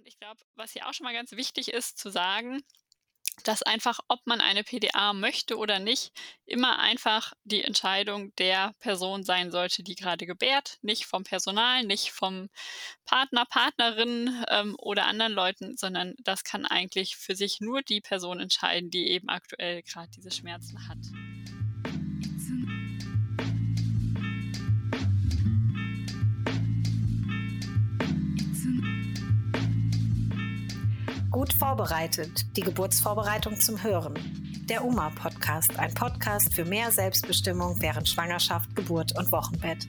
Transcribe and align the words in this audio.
Und 0.00 0.06
ich 0.06 0.18
glaube, 0.18 0.40
was 0.54 0.72
hier 0.72 0.88
auch 0.88 0.94
schon 0.94 1.04
mal 1.04 1.12
ganz 1.12 1.32
wichtig 1.32 1.68
ist 1.68 1.98
zu 1.98 2.08
sagen, 2.08 2.62
dass 3.44 3.62
einfach, 3.62 4.00
ob 4.08 4.26
man 4.26 4.40
eine 4.40 4.64
PDA 4.64 5.12
möchte 5.12 5.58
oder 5.58 5.78
nicht, 5.78 6.10
immer 6.46 6.78
einfach 6.78 7.34
die 7.44 7.62
Entscheidung 7.62 8.34
der 8.36 8.72
Person 8.78 9.24
sein 9.24 9.50
sollte, 9.50 9.82
die 9.82 9.96
gerade 9.96 10.24
gebärt, 10.24 10.78
nicht 10.80 11.04
vom 11.04 11.22
Personal, 11.22 11.84
nicht 11.84 12.12
vom 12.12 12.48
Partner, 13.04 13.44
Partnerin 13.44 14.42
ähm, 14.48 14.74
oder 14.78 15.04
anderen 15.04 15.34
Leuten, 15.34 15.76
sondern 15.76 16.14
das 16.24 16.44
kann 16.44 16.64
eigentlich 16.64 17.16
für 17.16 17.36
sich 17.36 17.60
nur 17.60 17.82
die 17.82 18.00
Person 18.00 18.40
entscheiden, 18.40 18.88
die 18.88 19.10
eben 19.10 19.28
aktuell 19.28 19.82
gerade 19.82 20.10
diese 20.16 20.30
Schmerzen 20.30 20.88
hat. 20.88 21.29
Gut 31.40 31.54
vorbereitet, 31.54 32.44
die 32.54 32.60
Geburtsvorbereitung 32.60 33.58
zum 33.58 33.82
Hören. 33.82 34.12
Der 34.68 34.84
UMA 34.84 35.08
Podcast, 35.08 35.74
ein 35.78 35.94
Podcast 35.94 36.52
für 36.52 36.66
mehr 36.66 36.90
Selbstbestimmung 36.90 37.80
während 37.80 38.06
Schwangerschaft, 38.06 38.76
Geburt 38.76 39.16
und 39.16 39.32
Wochenbett. 39.32 39.88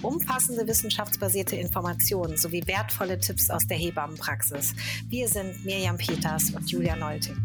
Umfassende 0.00 0.64
wissenschaftsbasierte 0.64 1.56
Informationen 1.56 2.36
sowie 2.36 2.64
wertvolle 2.68 3.18
Tipps 3.18 3.50
aus 3.50 3.66
der 3.66 3.78
Hebammenpraxis. 3.78 4.76
Wir 5.08 5.26
sind 5.26 5.64
Mirjam 5.64 5.96
Peters 5.96 6.50
und 6.54 6.70
Julia 6.70 6.94
Nolting. 6.94 7.36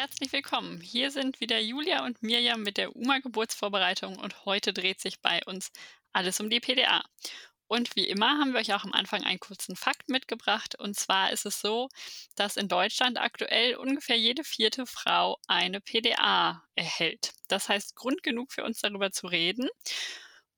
Herzlich 0.00 0.32
willkommen. 0.32 0.80
Hier 0.80 1.10
sind 1.10 1.42
wieder 1.42 1.60
Julia 1.60 2.06
und 2.06 2.22
Mirjam 2.22 2.62
mit 2.62 2.78
der 2.78 2.96
UMA 2.96 3.18
Geburtsvorbereitung 3.18 4.16
und 4.16 4.46
heute 4.46 4.72
dreht 4.72 4.98
sich 4.98 5.20
bei 5.20 5.42
uns 5.44 5.72
alles 6.14 6.40
um 6.40 6.48
die 6.48 6.58
PDA. 6.58 7.02
Und 7.66 7.94
wie 7.96 8.08
immer 8.08 8.38
haben 8.38 8.54
wir 8.54 8.60
euch 8.60 8.72
auch 8.72 8.84
am 8.84 8.94
Anfang 8.94 9.24
einen 9.24 9.40
kurzen 9.40 9.76
Fakt 9.76 10.08
mitgebracht. 10.08 10.74
Und 10.74 10.96
zwar 10.96 11.32
ist 11.32 11.44
es 11.44 11.60
so, 11.60 11.90
dass 12.34 12.56
in 12.56 12.66
Deutschland 12.66 13.20
aktuell 13.20 13.76
ungefähr 13.76 14.16
jede 14.16 14.42
vierte 14.42 14.86
Frau 14.86 15.36
eine 15.46 15.82
PDA 15.82 16.64
erhält. 16.76 17.34
Das 17.48 17.68
heißt, 17.68 17.94
Grund 17.94 18.22
genug 18.22 18.54
für 18.54 18.64
uns 18.64 18.80
darüber 18.80 19.10
zu 19.10 19.26
reden. 19.26 19.68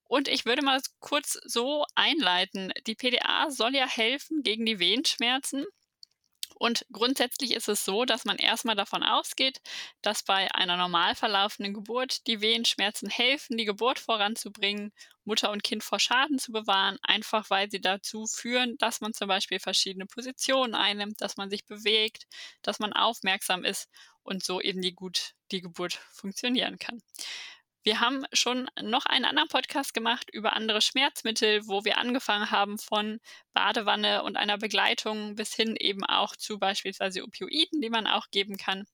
Und 0.05 0.29
ich 0.29 0.47
würde 0.47 0.63
mal 0.63 0.81
kurz 1.01 1.33
so 1.45 1.85
einleiten. 1.97 2.73
Die 2.87 2.95
PDA 2.95 3.51
soll 3.51 3.75
ja 3.75 3.89
helfen 3.89 4.45
gegen 4.45 4.65
die 4.65 4.79
Wehenschmerzen. 4.79 5.67
Und 6.63 6.87
grundsätzlich 6.93 7.55
ist 7.55 7.69
es 7.69 7.85
so, 7.85 8.05
dass 8.05 8.25
man 8.25 8.37
erstmal 8.37 8.77
davon 8.77 9.03
ausgeht, 9.03 9.61
dass 10.01 10.23
bei 10.23 10.49
einer 10.55 10.77
normal 10.77 11.17
verlaufenden 11.17 11.75
Geburt 11.75 12.25
die 12.29 12.41
Wehenschmerzen 12.41 13.11
helfen, 13.11 13.57
die 13.57 13.65
Geburt 13.65 13.99
voranzubringen, 13.99 14.93
Mutter 15.25 15.51
und 15.51 15.65
Kind 15.65 15.83
vor 15.83 15.99
Schaden 15.99 16.39
zu 16.39 16.53
bewahren, 16.53 16.99
einfach 17.03 17.51
weil 17.51 17.69
sie 17.69 17.81
dazu 17.81 18.27
führen, 18.27 18.79
dass 18.79 19.01
man 19.01 19.13
zum 19.13 19.27
Beispiel 19.27 19.59
verschiedene 19.59 20.07
Positionen 20.07 20.77
einnimmt, 20.77 21.21
dass 21.21 21.37
man 21.37 21.51
sich 21.51 21.65
bewegt, 21.65 22.29
dass 22.63 22.79
man 22.79 22.93
aufmerksam 22.93 23.65
ist 23.65 23.89
und 24.23 24.45
so 24.45 24.61
eben 24.61 24.83
die 24.83 24.95
gut 24.95 25.35
die 25.51 25.63
Geburt 25.63 25.95
funktionieren 26.13 26.79
kann. 26.79 27.03
Wir 27.85 27.99
haben 27.99 28.25
schon 28.33 28.71
noch 28.81 29.07
einen 29.07 29.25
anderen 29.25 29.49
Podcast 29.49 29.93
gemacht 29.93 30.31
über 30.33 30.53
andere 30.55 30.81
Schmerzmittel, 30.81 31.67
wo 31.67 31.85
wir 31.85 31.99
angefangen 31.99 32.51
haben 32.51 32.79
von 32.79 33.19
Badewanne 33.55 34.23
und 34.23 34.37
einer 34.37 34.57
Begleitung 34.57 35.35
bis 35.35 35.55
hin 35.55 35.75
eben 35.77 36.05
auch 36.05 36.37
zu 36.37 36.61
beispielsweise 36.61 37.25
Opioiden, 37.25 37.81
die 37.81 37.91
man 37.91 38.07
auch 38.07 38.31
geben 38.31 38.57
kann. 38.57 38.85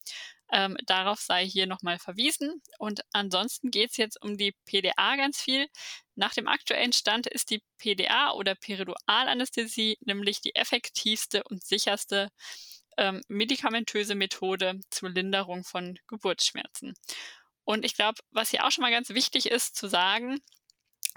Ähm, 0.50 0.78
darauf 0.86 1.20
sei 1.20 1.46
hier 1.46 1.66
nochmal 1.66 1.98
verwiesen. 1.98 2.62
Und 2.78 3.02
ansonsten 3.12 3.70
geht 3.70 3.90
es 3.90 3.98
jetzt 3.98 4.22
um 4.22 4.38
die 4.38 4.54
PDA 4.64 5.16
ganz 5.16 5.42
viel. 5.42 5.66
Nach 6.14 6.32
dem 6.32 6.48
aktuellen 6.48 6.94
Stand 6.94 7.26
ist 7.26 7.50
die 7.50 7.62
PDA 7.76 8.32
oder 8.32 8.54
Peridualanästhesie 8.54 9.98
nämlich 10.00 10.40
die 10.40 10.54
effektivste 10.54 11.44
und 11.44 11.62
sicherste 11.62 12.30
ähm, 12.96 13.20
medikamentöse 13.28 14.14
Methode 14.14 14.80
zur 14.90 15.10
Linderung 15.10 15.64
von 15.64 15.98
Geburtsschmerzen. 16.08 16.94
Und 17.68 17.84
ich 17.84 17.94
glaube, 17.94 18.18
was 18.30 18.48
hier 18.48 18.66
auch 18.66 18.70
schon 18.70 18.80
mal 18.80 18.90
ganz 18.90 19.10
wichtig 19.10 19.44
ist 19.44 19.76
zu 19.76 19.88
sagen, 19.88 20.40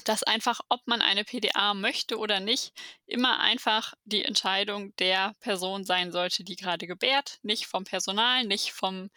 dass 0.03 0.21
einfach, 0.21 0.59
ob 0.67 0.85
man 0.85 1.01
eine 1.01 1.23
PDA 1.23 1.73
möchte 1.73 2.17
oder 2.17 2.41
nicht, 2.41 2.73
immer 3.05 3.39
einfach 3.39 3.93
die 4.03 4.25
Entscheidung 4.25 4.93
der 4.97 5.33
Person 5.39 5.85
sein 5.85 6.11
sollte, 6.11 6.43
die 6.43 6.57
gerade 6.57 6.87
gebärt, 6.87 7.39
nicht 7.41 7.67
vom 7.67 7.85
Personal, 7.85 8.43
nicht 8.43 8.73
vom 8.73 9.11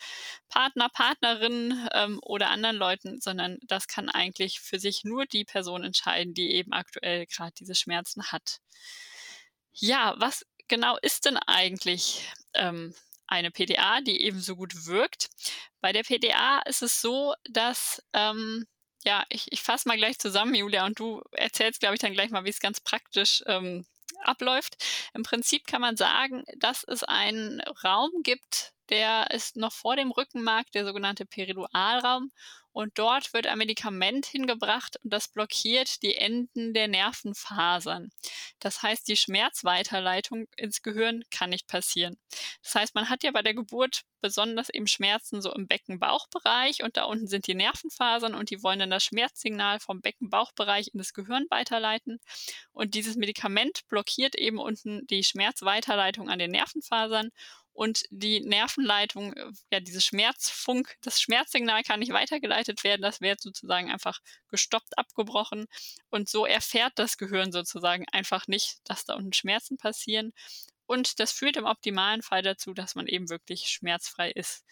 Partner, 0.49 0.89
Partnerin 0.89 1.89
ähm, 1.93 2.21
oder 2.23 2.51
anderen 2.51 2.77
Leuten, 2.77 3.21
sondern 3.21 3.59
das 3.67 3.89
kann 3.89 4.09
eigentlich 4.09 4.61
für 4.61 4.79
sich 4.79 5.03
nur 5.03 5.27
die 5.27 5.45
Person 5.45 5.83
entscheiden, 5.83 6.35
die 6.35 6.53
eben 6.53 6.73
aktuell 6.73 7.27
gerade 7.27 7.55
diese 7.59 7.75
Schmerzen 7.75 8.31
hat. 8.31 8.61
Ja, 9.73 10.15
was 10.19 10.47
genau 10.69 10.99
ist 11.03 11.25
denn 11.25 11.37
eigentlich 11.37 12.31
ähm, 12.53 12.95
eine 13.27 13.51
PDA, 13.51 14.01
die 14.01 14.23
ebenso 14.23 14.57
gut 14.57 14.87
wirkt. 14.87 15.29
Bei 15.81 15.93
der 15.93 16.03
PDA 16.03 16.61
ist 16.67 16.83
es 16.83 17.01
so, 17.01 17.35
dass, 17.49 18.03
ähm, 18.13 18.67
ja, 19.05 19.25
ich, 19.29 19.53
ich 19.53 19.63
fasse 19.63 19.89
mal 19.89 19.97
gleich 19.97 20.19
zusammen, 20.19 20.55
Julia, 20.55 20.87
und 20.87 20.99
du 20.99 21.23
erzählst, 21.33 21.81
glaube 21.81 21.95
ich, 21.95 22.01
dann 22.01 22.13
gleich 22.13 22.31
mal, 22.31 22.45
wie 22.45 22.51
es 22.51 22.61
ganz 22.61 22.81
praktisch 22.81 23.43
ähm, 23.47 23.85
abläuft. 24.23 24.77
Im 25.15 25.23
Prinzip 25.23 25.67
kann 25.67 25.81
man 25.81 25.97
sagen, 25.97 26.45
dass 26.57 26.85
es 26.85 27.03
einen 27.05 27.61
Raum 27.85 28.11
gibt, 28.23 28.73
der 28.91 29.31
ist 29.31 29.57
noch 29.57 29.73
vor 29.73 29.97
dem 29.97 30.11
Rückenmark, 30.11 30.71
der 30.73 30.85
sogenannte 30.85 31.27
Peridualraum. 31.27 32.31
Und 32.75 32.99
dort 32.99 33.33
wird 33.33 33.47
ein 33.47 33.59
Medikament 33.59 34.27
hingebracht 34.27 34.97
und 35.05 35.13
das 35.13 35.29
blockiert 35.29 36.03
die 36.03 36.17
Enden 36.17 36.75
der 36.75 36.89
Nervenfasern. 36.89 38.11
Das 38.59 38.83
heißt, 38.83 39.07
die 39.07 39.17
Schmerzweiterleitung 39.17 40.49
ins 40.57 40.83
Gehirn 40.83 41.23
kann 41.31 41.51
nicht 41.51 41.69
passieren. 41.69 42.19
Das 42.65 42.75
heißt, 42.75 42.97
man 42.97 43.09
hat 43.09 43.23
ja 43.23 43.31
bei 43.31 43.43
der 43.43 43.55
Geburt 43.55 44.03
besonders 44.21 44.71
eben 44.71 44.89
Schmerzen 44.89 45.41
so 45.41 45.53
im 45.55 45.69
Becken-Bauchbereich 45.69 46.83
und 46.83 46.97
da 46.97 47.05
unten 47.05 47.29
sind 47.29 47.47
die 47.47 47.55
Nervenfasern 47.55 48.35
und 48.35 48.51
die 48.51 48.61
wollen 48.65 48.81
dann 48.81 48.91
das 48.91 49.05
Schmerzsignal 49.05 49.79
vom 49.79 50.01
Becken-Bauchbereich 50.01 50.89
in 50.95 50.99
das 50.99 51.15
Gehirn 51.15 51.47
weiterleiten. 51.51 52.19
Und 52.73 52.95
dieses 52.95 53.15
Medikament 53.15 53.87
blockiert 53.87 54.35
eben 54.35 54.59
unten 54.59 55.07
die 55.07 55.23
Schmerzweiterleitung 55.23 56.29
an 56.29 56.41
den 56.41 56.51
Nervenfasern 56.51 57.31
und 57.75 58.05
die 58.11 58.41
Nervenleitung, 58.41 59.35
äh, 59.35 59.51
ja, 59.73 59.81
dieses 59.81 60.07
Schmerzfunk, 60.07 60.97
das 61.03 61.21
Schmerzsignal 61.21 61.83
kann 61.83 62.01
nicht 62.01 62.13
weitergeleitet 62.13 62.85
werden, 62.85 63.03
das 63.03 63.21
wird 63.21 63.41
sozusagen 63.41 63.91
einfach 63.91 64.21
gestoppt, 64.49 64.97
abgebrochen. 64.97 65.67
Und 66.09 66.29
so 66.29 66.47
erfährt 66.47 66.93
das 66.97 67.19
Gehirn 67.19 67.53
sozusagen 67.53 68.07
einfach 68.13 68.47
nicht, 68.47 68.79
dass 68.85 69.05
da 69.05 69.15
unten 69.15 69.33
Schmerzen 69.33 69.77
passieren. 69.77 70.33
Und 70.87 71.19
das 71.19 71.33
führt 71.33 71.57
im 71.57 71.65
optimalen 71.65 72.23
Fall 72.23 72.43
dazu, 72.43 72.75
dass 72.75 72.95
man 72.95 73.09
eben 73.09 73.29
wirklich 73.29 73.67
schmerzfrei 73.69 74.31
ist. 74.31 74.65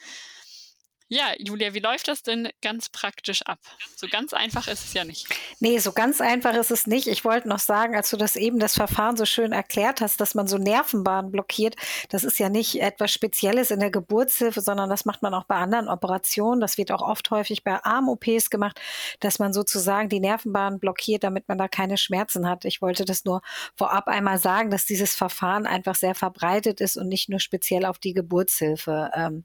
Ja, 1.12 1.34
Julia, 1.36 1.74
wie 1.74 1.80
läuft 1.80 2.08
das 2.08 2.22
denn 2.22 2.48
ganz 2.62 2.88
praktisch 2.88 3.42
ab? 3.42 3.58
So 3.96 4.06
ganz 4.10 4.32
einfach 4.32 4.66
ist 4.66 4.82
es 4.82 4.94
ja 4.94 5.04
nicht. 5.04 5.26
Nee, 5.60 5.76
so 5.76 5.92
ganz 5.92 6.22
einfach 6.22 6.54
ist 6.54 6.70
es 6.70 6.86
nicht. 6.86 7.06
Ich 7.06 7.22
wollte 7.22 7.50
noch 7.50 7.58
sagen, 7.58 7.94
als 7.94 8.08
du 8.08 8.16
das 8.16 8.34
eben 8.34 8.58
das 8.58 8.76
Verfahren 8.76 9.18
so 9.18 9.26
schön 9.26 9.52
erklärt 9.52 10.00
hast, 10.00 10.22
dass 10.22 10.34
man 10.34 10.46
so 10.46 10.56
Nervenbahnen 10.56 11.30
blockiert, 11.30 11.76
das 12.08 12.24
ist 12.24 12.38
ja 12.38 12.48
nicht 12.48 12.80
etwas 12.80 13.12
Spezielles 13.12 13.70
in 13.70 13.80
der 13.80 13.90
Geburtshilfe, 13.90 14.62
sondern 14.62 14.88
das 14.88 15.04
macht 15.04 15.20
man 15.20 15.34
auch 15.34 15.44
bei 15.44 15.56
anderen 15.56 15.90
Operationen. 15.90 16.62
Das 16.62 16.78
wird 16.78 16.90
auch 16.90 17.02
oft 17.02 17.30
häufig 17.30 17.62
bei 17.62 17.84
Arm-OPs 17.84 18.48
gemacht, 18.48 18.80
dass 19.20 19.38
man 19.38 19.52
sozusagen 19.52 20.08
die 20.08 20.20
Nervenbahnen 20.20 20.80
blockiert, 20.80 21.24
damit 21.24 21.46
man 21.46 21.58
da 21.58 21.68
keine 21.68 21.98
Schmerzen 21.98 22.48
hat. 22.48 22.64
Ich 22.64 22.80
wollte 22.80 23.04
das 23.04 23.26
nur 23.26 23.42
vorab 23.76 24.08
einmal 24.08 24.38
sagen, 24.38 24.70
dass 24.70 24.86
dieses 24.86 25.14
Verfahren 25.14 25.66
einfach 25.66 25.94
sehr 25.94 26.14
verbreitet 26.14 26.80
ist 26.80 26.96
und 26.96 27.08
nicht 27.08 27.28
nur 27.28 27.38
speziell 27.38 27.84
auf 27.84 27.98
die 27.98 28.14
Geburtshilfe, 28.14 29.10
ähm, 29.14 29.44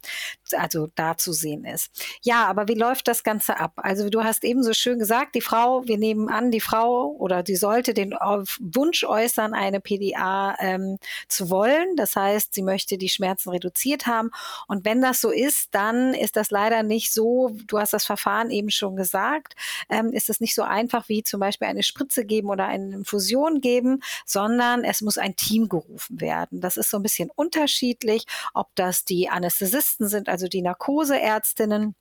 also 0.56 0.88
da 0.96 1.18
zu 1.18 1.34
sehen 1.34 1.57
ist. 1.66 1.92
Ja, 2.22 2.46
aber 2.46 2.68
wie 2.68 2.76
läuft 2.76 3.08
das 3.08 3.24
Ganze 3.24 3.60
ab? 3.60 3.74
Also 3.78 4.10
du 4.10 4.24
hast 4.24 4.44
eben 4.44 4.64
so 4.64 4.74
schön 4.74 5.00
gesagt, 5.00 5.36
die 5.36 5.42
Frau, 5.42 5.88
wir 5.88 5.98
nehmen 5.98 6.30
an, 6.30 6.52
die 6.52 6.62
Frau 6.62 7.16
oder 7.18 7.44
die 7.44 7.56
sollte 7.56 7.94
den 7.94 8.14
Wunsch 8.14 9.04
äußern, 9.04 9.54
eine 9.54 9.80
PDA 9.80 10.56
ähm, 10.60 10.98
zu 11.28 11.50
wollen. 11.50 11.96
Das 11.96 12.16
heißt, 12.16 12.54
sie 12.54 12.62
möchte 12.62 12.98
die 12.98 13.10
Schmerzen 13.10 13.50
reduziert 13.50 14.08
haben. 14.08 14.32
Und 14.68 14.86
wenn 14.86 15.02
das 15.02 15.22
so 15.22 15.32
ist, 15.32 15.74
dann 15.74 16.14
ist 16.14 16.36
das 16.36 16.52
leider 16.52 16.84
nicht 16.84 17.14
so, 17.14 17.56
du 17.68 17.80
hast 17.80 17.94
das 17.94 18.06
Verfahren 18.06 18.52
eben 18.52 18.70
schon 18.70 18.96
gesagt, 18.96 19.56
ähm, 19.90 20.12
ist 20.12 20.30
es 20.30 20.40
nicht 20.40 20.56
so 20.56 20.64
einfach 20.64 21.10
wie 21.10 21.24
zum 21.24 21.40
Beispiel 21.40 21.68
eine 21.68 21.84
Spritze 21.84 22.26
geben 22.26 22.50
oder 22.50 22.66
eine 22.66 22.96
Infusion 22.96 23.62
geben, 23.62 24.02
sondern 24.26 24.84
es 24.84 25.02
muss 25.02 25.18
ein 25.18 25.36
Team 25.36 25.70
gerufen 25.70 26.20
werden. 26.22 26.62
Das 26.62 26.78
ist 26.78 26.90
so 26.90 26.98
ein 26.98 27.04
bisschen 27.04 27.30
unterschiedlich, 27.36 28.26
ob 28.54 28.68
das 28.76 29.06
die 29.06 29.30
Anästhesisten 29.30 30.08
sind, 30.08 30.30
also 30.30 30.48
die 30.48 30.62
Narkoseärzte, 30.62 31.47
Ärztinnen 31.48 31.96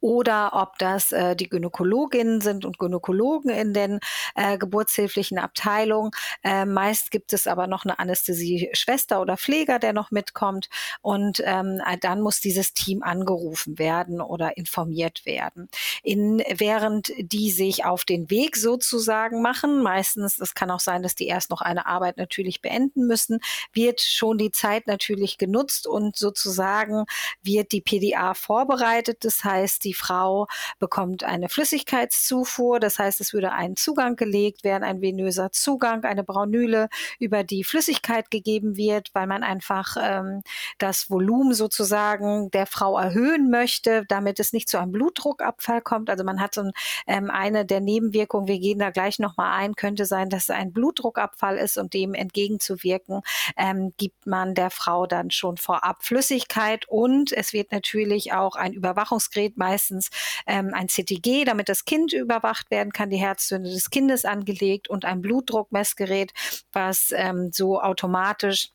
oder 0.00 0.52
ob 0.54 0.78
das 0.78 1.12
äh, 1.12 1.36
die 1.36 1.48
Gynäkologinnen 1.48 2.40
sind 2.40 2.64
und 2.64 2.78
Gynäkologen 2.78 3.50
in 3.50 3.74
den 3.74 4.00
äh, 4.34 4.58
geburtshilflichen 4.58 5.38
Abteilungen. 5.38 6.10
Äh, 6.42 6.64
meist 6.64 7.10
gibt 7.10 7.32
es 7.32 7.46
aber 7.46 7.66
noch 7.66 7.84
eine 7.84 7.98
Anästhesie-Schwester 7.98 9.20
oder 9.20 9.36
Pfleger, 9.36 9.78
der 9.78 9.92
noch 9.92 10.10
mitkommt 10.10 10.68
und 11.02 11.42
ähm, 11.44 11.80
dann 12.00 12.20
muss 12.20 12.40
dieses 12.40 12.72
Team 12.72 13.02
angerufen 13.02 13.78
werden 13.78 14.20
oder 14.20 14.56
informiert 14.56 15.26
werden. 15.26 15.68
In, 16.02 16.42
während 16.48 17.12
die 17.18 17.50
sich 17.50 17.84
auf 17.84 18.04
den 18.04 18.30
Weg 18.30 18.56
sozusagen 18.56 19.42
machen, 19.42 19.82
meistens, 19.82 20.38
es 20.38 20.54
kann 20.54 20.70
auch 20.70 20.80
sein, 20.80 21.02
dass 21.02 21.14
die 21.14 21.26
erst 21.26 21.50
noch 21.50 21.60
eine 21.60 21.86
Arbeit 21.86 22.16
natürlich 22.16 22.60
beenden 22.62 23.06
müssen, 23.06 23.40
wird 23.72 24.00
schon 24.00 24.38
die 24.38 24.50
Zeit 24.50 24.86
natürlich 24.86 25.38
genutzt 25.38 25.86
und 25.86 26.16
sozusagen 26.16 27.04
wird 27.42 27.72
die 27.72 27.80
PDA 27.80 28.34
vorbereitet. 28.34 29.24
Das 29.24 29.44
heißt, 29.44 29.84
die 29.84 29.89
Frau 29.94 30.46
bekommt 30.78 31.24
eine 31.24 31.48
Flüssigkeitszufuhr, 31.48 32.80
das 32.80 32.98
heißt, 32.98 33.20
es 33.20 33.32
würde 33.32 33.52
ein 33.52 33.76
Zugang 33.76 34.16
gelegt 34.16 34.64
werden, 34.64 34.84
ein 34.84 35.00
venöser 35.00 35.50
Zugang, 35.52 36.04
eine 36.04 36.24
Braunüle, 36.24 36.88
über 37.18 37.44
die 37.44 37.64
Flüssigkeit 37.64 38.30
gegeben 38.30 38.76
wird, 38.76 39.10
weil 39.14 39.26
man 39.26 39.42
einfach 39.42 39.96
ähm, 40.00 40.42
das 40.78 41.10
Volumen 41.10 41.54
sozusagen 41.54 42.50
der 42.50 42.66
Frau 42.66 42.98
erhöhen 42.98 43.50
möchte, 43.50 44.04
damit 44.08 44.40
es 44.40 44.52
nicht 44.52 44.68
zu 44.68 44.78
einem 44.78 44.92
Blutdruckabfall 44.92 45.82
kommt. 45.82 46.10
Also 46.10 46.24
man 46.24 46.40
hat 46.40 46.54
so 46.54 46.62
ein, 46.62 46.72
ähm, 47.06 47.30
eine 47.30 47.64
der 47.64 47.80
Nebenwirkungen, 47.80 48.48
wir 48.48 48.58
gehen 48.58 48.78
da 48.78 48.90
gleich 48.90 49.18
nochmal 49.18 49.58
ein, 49.58 49.74
könnte 49.74 50.06
sein, 50.06 50.28
dass 50.28 50.44
es 50.44 50.50
ein 50.50 50.72
Blutdruckabfall 50.72 51.56
ist 51.56 51.78
und 51.78 51.94
dem 51.94 52.14
entgegenzuwirken, 52.14 53.22
ähm, 53.56 53.92
gibt 53.96 54.26
man 54.26 54.54
der 54.54 54.70
Frau 54.70 55.06
dann 55.06 55.30
schon 55.30 55.56
vorab 55.56 56.04
Flüssigkeit 56.04 56.88
und 56.88 57.32
es 57.32 57.52
wird 57.52 57.72
natürlich 57.72 58.32
auch 58.32 58.56
ein 58.56 58.72
Überwachungsgerät, 58.72 59.56
meistens 59.80 60.10
ähm, 60.46 60.72
ein 60.74 60.88
CTG, 60.88 61.44
damit 61.44 61.68
das 61.68 61.84
Kind 61.84 62.12
überwacht 62.12 62.70
werden 62.70 62.92
kann, 62.92 63.10
die 63.10 63.16
Herztöne 63.16 63.70
des 63.70 63.90
Kindes 63.90 64.24
angelegt 64.24 64.88
und 64.88 65.04
ein 65.04 65.22
Blutdruckmessgerät, 65.22 66.32
was 66.72 67.12
ähm, 67.16 67.50
so 67.52 67.80
automatisch 67.80 68.70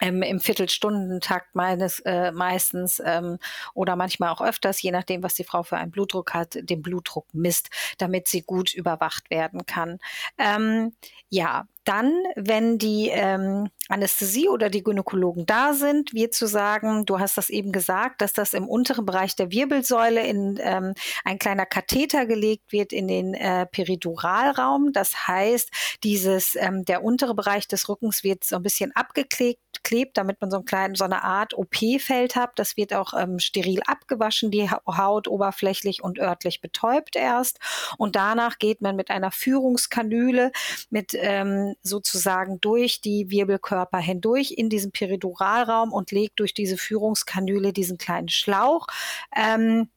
ähm, 0.00 0.22
im 0.22 0.40
Viertelstundentakt 0.40 1.54
meines 1.54 2.00
äh, 2.00 2.32
meistens 2.32 3.00
ähm, 3.04 3.38
oder 3.74 3.96
manchmal 3.96 4.30
auch 4.30 4.40
öfters, 4.40 4.82
je 4.82 4.90
nachdem, 4.90 5.22
was 5.22 5.34
die 5.34 5.44
Frau 5.44 5.62
für 5.62 5.76
einen 5.76 5.90
Blutdruck 5.90 6.34
hat, 6.34 6.58
den 6.60 6.82
Blutdruck 6.82 7.26
misst, 7.32 7.70
damit 7.98 8.28
sie 8.28 8.42
gut 8.42 8.74
überwacht 8.74 9.30
werden 9.30 9.66
kann. 9.66 9.98
Ähm, 10.38 10.94
ja, 11.28 11.66
dann, 11.86 12.12
wenn 12.34 12.78
die 12.78 13.10
ähm, 13.12 13.68
Anästhesie 13.88 14.48
oder 14.48 14.70
die 14.70 14.82
Gynäkologen 14.82 15.46
da 15.46 15.72
sind, 15.72 16.12
wir 16.12 16.32
zu 16.32 16.46
sagen, 16.46 17.06
du 17.06 17.20
hast 17.20 17.38
das 17.38 17.48
eben 17.48 17.70
gesagt, 17.70 18.20
dass 18.20 18.32
das 18.32 18.54
im 18.54 18.68
unteren 18.68 19.06
Bereich 19.06 19.36
der 19.36 19.52
Wirbelsäule 19.52 20.26
in 20.26 20.58
ähm, 20.60 20.94
ein 21.24 21.38
kleiner 21.38 21.64
Katheter 21.64 22.26
gelegt 22.26 22.72
wird 22.72 22.92
in 22.92 23.06
den 23.06 23.34
äh, 23.34 23.66
Periduralraum. 23.66 24.92
Das 24.92 25.28
heißt, 25.28 25.70
dieses 26.02 26.56
ähm, 26.56 26.84
der 26.84 27.04
untere 27.04 27.36
Bereich 27.36 27.68
des 27.68 27.88
Rückens 27.88 28.24
wird 28.24 28.42
so 28.42 28.56
ein 28.56 28.64
bisschen 28.64 28.90
abgeklebt 28.96 29.60
klebt, 29.86 30.16
damit 30.16 30.40
man 30.40 30.50
so, 30.50 30.56
einen 30.56 30.64
kleinen, 30.64 30.94
so 30.96 31.04
eine 31.04 31.22
Art 31.22 31.54
OP-Feld 31.54 32.34
hat. 32.34 32.50
Das 32.56 32.76
wird 32.76 32.92
auch 32.92 33.14
ähm, 33.16 33.38
steril 33.38 33.82
abgewaschen, 33.86 34.50
die 34.50 34.68
Haut 34.68 35.28
oberflächlich 35.28 36.02
und 36.02 36.18
örtlich 36.18 36.60
betäubt 36.60 37.14
erst. 37.14 37.60
Und 37.96 38.16
danach 38.16 38.58
geht 38.58 38.82
man 38.82 38.96
mit 38.96 39.10
einer 39.10 39.30
Führungskanüle 39.30 40.50
mit 40.90 41.14
ähm, 41.14 41.76
sozusagen 41.82 42.60
durch 42.60 43.00
die 43.00 43.30
Wirbelkörper 43.30 43.98
hindurch 43.98 44.54
in 44.56 44.68
diesen 44.70 44.90
Periduralraum 44.90 45.92
und 45.92 46.10
legt 46.10 46.40
durch 46.40 46.52
diese 46.52 46.76
Führungskanüle 46.76 47.72
diesen 47.72 47.96
kleinen 47.96 48.28
Schlauch. 48.28 48.88
Ähm, 49.36 49.88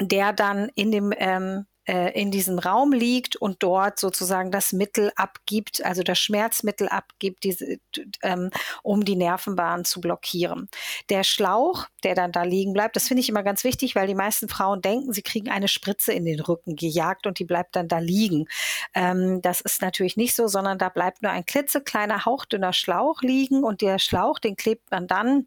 der 0.00 0.32
dann 0.32 0.70
in 0.74 0.92
dem 0.92 1.12
ähm, 1.16 1.66
äh, 1.88 2.10
in 2.20 2.30
diesem 2.30 2.58
Raum 2.58 2.92
liegt 2.92 3.36
und 3.36 3.62
dort 3.62 3.98
sozusagen 3.98 4.50
das 4.50 4.72
Mittel 4.72 5.10
abgibt, 5.16 5.84
also 5.84 6.02
das 6.02 6.18
Schmerzmittel 6.18 6.88
abgibt, 6.88 7.44
diese, 7.44 7.78
ähm, 8.22 8.50
um 8.82 9.04
die 9.04 9.16
Nervenbahn 9.16 9.86
zu 9.86 10.00
blockieren. 10.02 10.68
Der 11.08 11.24
Schlauch, 11.24 11.86
der 12.04 12.14
dann 12.14 12.30
da 12.30 12.42
liegen 12.42 12.74
bleibt, 12.74 12.94
das 12.94 13.08
finde 13.08 13.22
ich 13.22 13.28
immer 13.30 13.42
ganz 13.42 13.64
wichtig, 13.64 13.94
weil 13.96 14.06
die 14.06 14.14
meisten 14.14 14.48
Frauen 14.48 14.82
denken, 14.82 15.14
sie 15.14 15.22
kriegen 15.22 15.48
eine 15.48 15.68
Spritze 15.68 16.12
in 16.12 16.26
den 16.26 16.40
Rücken 16.40 16.76
gejagt 16.76 17.26
und 17.26 17.38
die 17.38 17.46
bleibt 17.46 17.74
dann 17.74 17.88
da 17.88 17.98
liegen. 17.98 18.48
Ähm, 18.94 19.40
das 19.40 19.62
ist 19.62 19.80
natürlich 19.80 20.18
nicht 20.18 20.34
so, 20.34 20.46
sondern 20.46 20.76
da 20.76 20.90
bleibt 20.90 21.22
nur 21.22 21.32
ein 21.32 21.46
klitzekleiner, 21.46 22.26
hauchdünner 22.26 22.74
Schlauch 22.74 23.22
liegen 23.22 23.64
und 23.64 23.80
der 23.80 23.98
Schlauch, 23.98 24.38
den 24.38 24.56
klebt 24.56 24.90
man 24.90 25.06
dann 25.06 25.46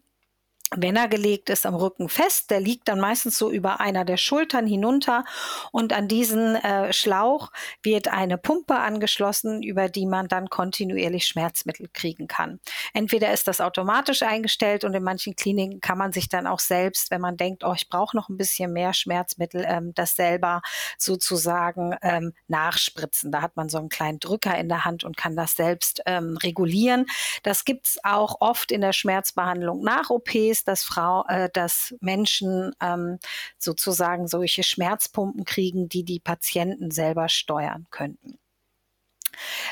wenn 0.76 0.96
er 0.96 1.08
gelegt 1.08 1.50
ist 1.50 1.66
am 1.66 1.74
Rücken 1.74 2.08
fest, 2.08 2.50
der 2.50 2.60
liegt 2.60 2.88
dann 2.88 3.00
meistens 3.00 3.36
so 3.36 3.50
über 3.50 3.80
einer 3.80 4.04
der 4.04 4.16
Schultern 4.16 4.66
hinunter 4.66 5.24
und 5.70 5.92
an 5.92 6.08
diesen 6.08 6.56
äh, 6.56 6.92
Schlauch 6.92 7.50
wird 7.82 8.08
eine 8.08 8.38
Pumpe 8.38 8.76
angeschlossen, 8.76 9.62
über 9.62 9.88
die 9.88 10.06
man 10.06 10.28
dann 10.28 10.48
kontinuierlich 10.48 11.26
Schmerzmittel 11.26 11.88
kriegen 11.92 12.26
kann. 12.26 12.60
Entweder 12.94 13.32
ist 13.32 13.48
das 13.48 13.60
automatisch 13.60 14.22
eingestellt 14.22 14.84
und 14.84 14.94
in 14.94 15.02
manchen 15.02 15.36
Kliniken 15.36 15.80
kann 15.80 15.98
man 15.98 16.12
sich 16.12 16.28
dann 16.28 16.46
auch 16.46 16.60
selbst, 16.60 17.10
wenn 17.10 17.20
man 17.20 17.36
denkt, 17.36 17.64
oh, 17.64 17.74
ich 17.74 17.88
brauche 17.88 18.16
noch 18.16 18.28
ein 18.28 18.38
bisschen 18.38 18.72
mehr 18.72 18.94
Schmerzmittel, 18.94 19.64
ähm, 19.66 19.92
das 19.94 20.16
selber 20.16 20.62
sozusagen 20.96 21.94
ähm, 22.02 22.32
nachspritzen. 22.48 23.30
Da 23.30 23.42
hat 23.42 23.56
man 23.56 23.68
so 23.68 23.78
einen 23.78 23.88
kleinen 23.88 24.20
Drücker 24.20 24.56
in 24.56 24.68
der 24.68 24.84
Hand 24.84 25.04
und 25.04 25.16
kann 25.16 25.36
das 25.36 25.54
selbst 25.54 26.02
ähm, 26.06 26.36
regulieren. 26.38 27.06
Das 27.42 27.64
gibt's 27.64 27.98
auch 28.02 28.36
oft 28.40 28.72
in 28.72 28.80
der 28.80 28.92
Schmerzbehandlung 28.92 29.82
nach 29.82 30.10
OPs 30.10 30.61
dass 30.64 30.82
Frau, 30.82 31.24
äh, 31.28 31.48
dass 31.52 31.94
Menschen 32.00 32.74
ähm, 32.80 33.18
sozusagen 33.58 34.28
solche 34.28 34.62
Schmerzpumpen 34.62 35.44
kriegen, 35.44 35.88
die 35.88 36.04
die 36.04 36.20
Patienten 36.20 36.90
selber 36.90 37.28
steuern 37.28 37.86
könnten. 37.90 38.38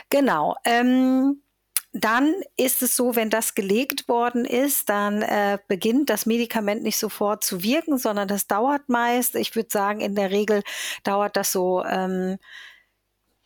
Genau. 0.09 0.57
Ähm, 0.65 1.43
dann 1.93 2.35
ist 2.57 2.83
es 2.83 2.95
so, 2.95 3.17
wenn 3.17 3.31
das 3.31 3.55
gelegt 3.55 4.09
worden 4.09 4.45
ist, 4.45 4.89
dann 4.89 5.23
äh, 5.23 5.59
beginnt 5.67 6.09
das 6.09 6.25
Medikament 6.25 6.83
nicht 6.83 6.99
sofort 6.99 7.43
zu 7.43 7.65
wirken, 7.65 7.99
sondern 7.99 8.29
das 8.29 8.47
dauert 8.47 8.89
meist. 8.89 9.35
Ich 9.35 9.57
würde 9.57 9.71
sagen, 9.73 10.01
in 10.01 10.15
der 10.15 10.31
Regel 10.31 10.63
dauert 11.03 11.37
das 11.37 11.51
so 11.51 11.85
ähm, 11.85 12.39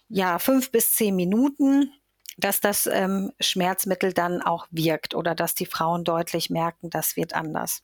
ja 0.09 0.39
fünf 0.39 0.71
bis 0.71 0.93
zehn 0.93 1.17
Minuten 1.17 1.91
dass 2.37 2.61
das 2.61 2.87
ähm, 2.87 3.33
Schmerzmittel 3.41 4.13
dann 4.13 4.43
auch 4.43 4.67
wirkt 4.71 5.15
oder 5.15 5.35
dass 5.35 5.55
die 5.55 5.67
Frauen 5.67 6.05
deutlich 6.05 6.51
merken, 6.51 6.91
das 6.91 7.17
wird 7.17 7.35
anders. 7.35 7.83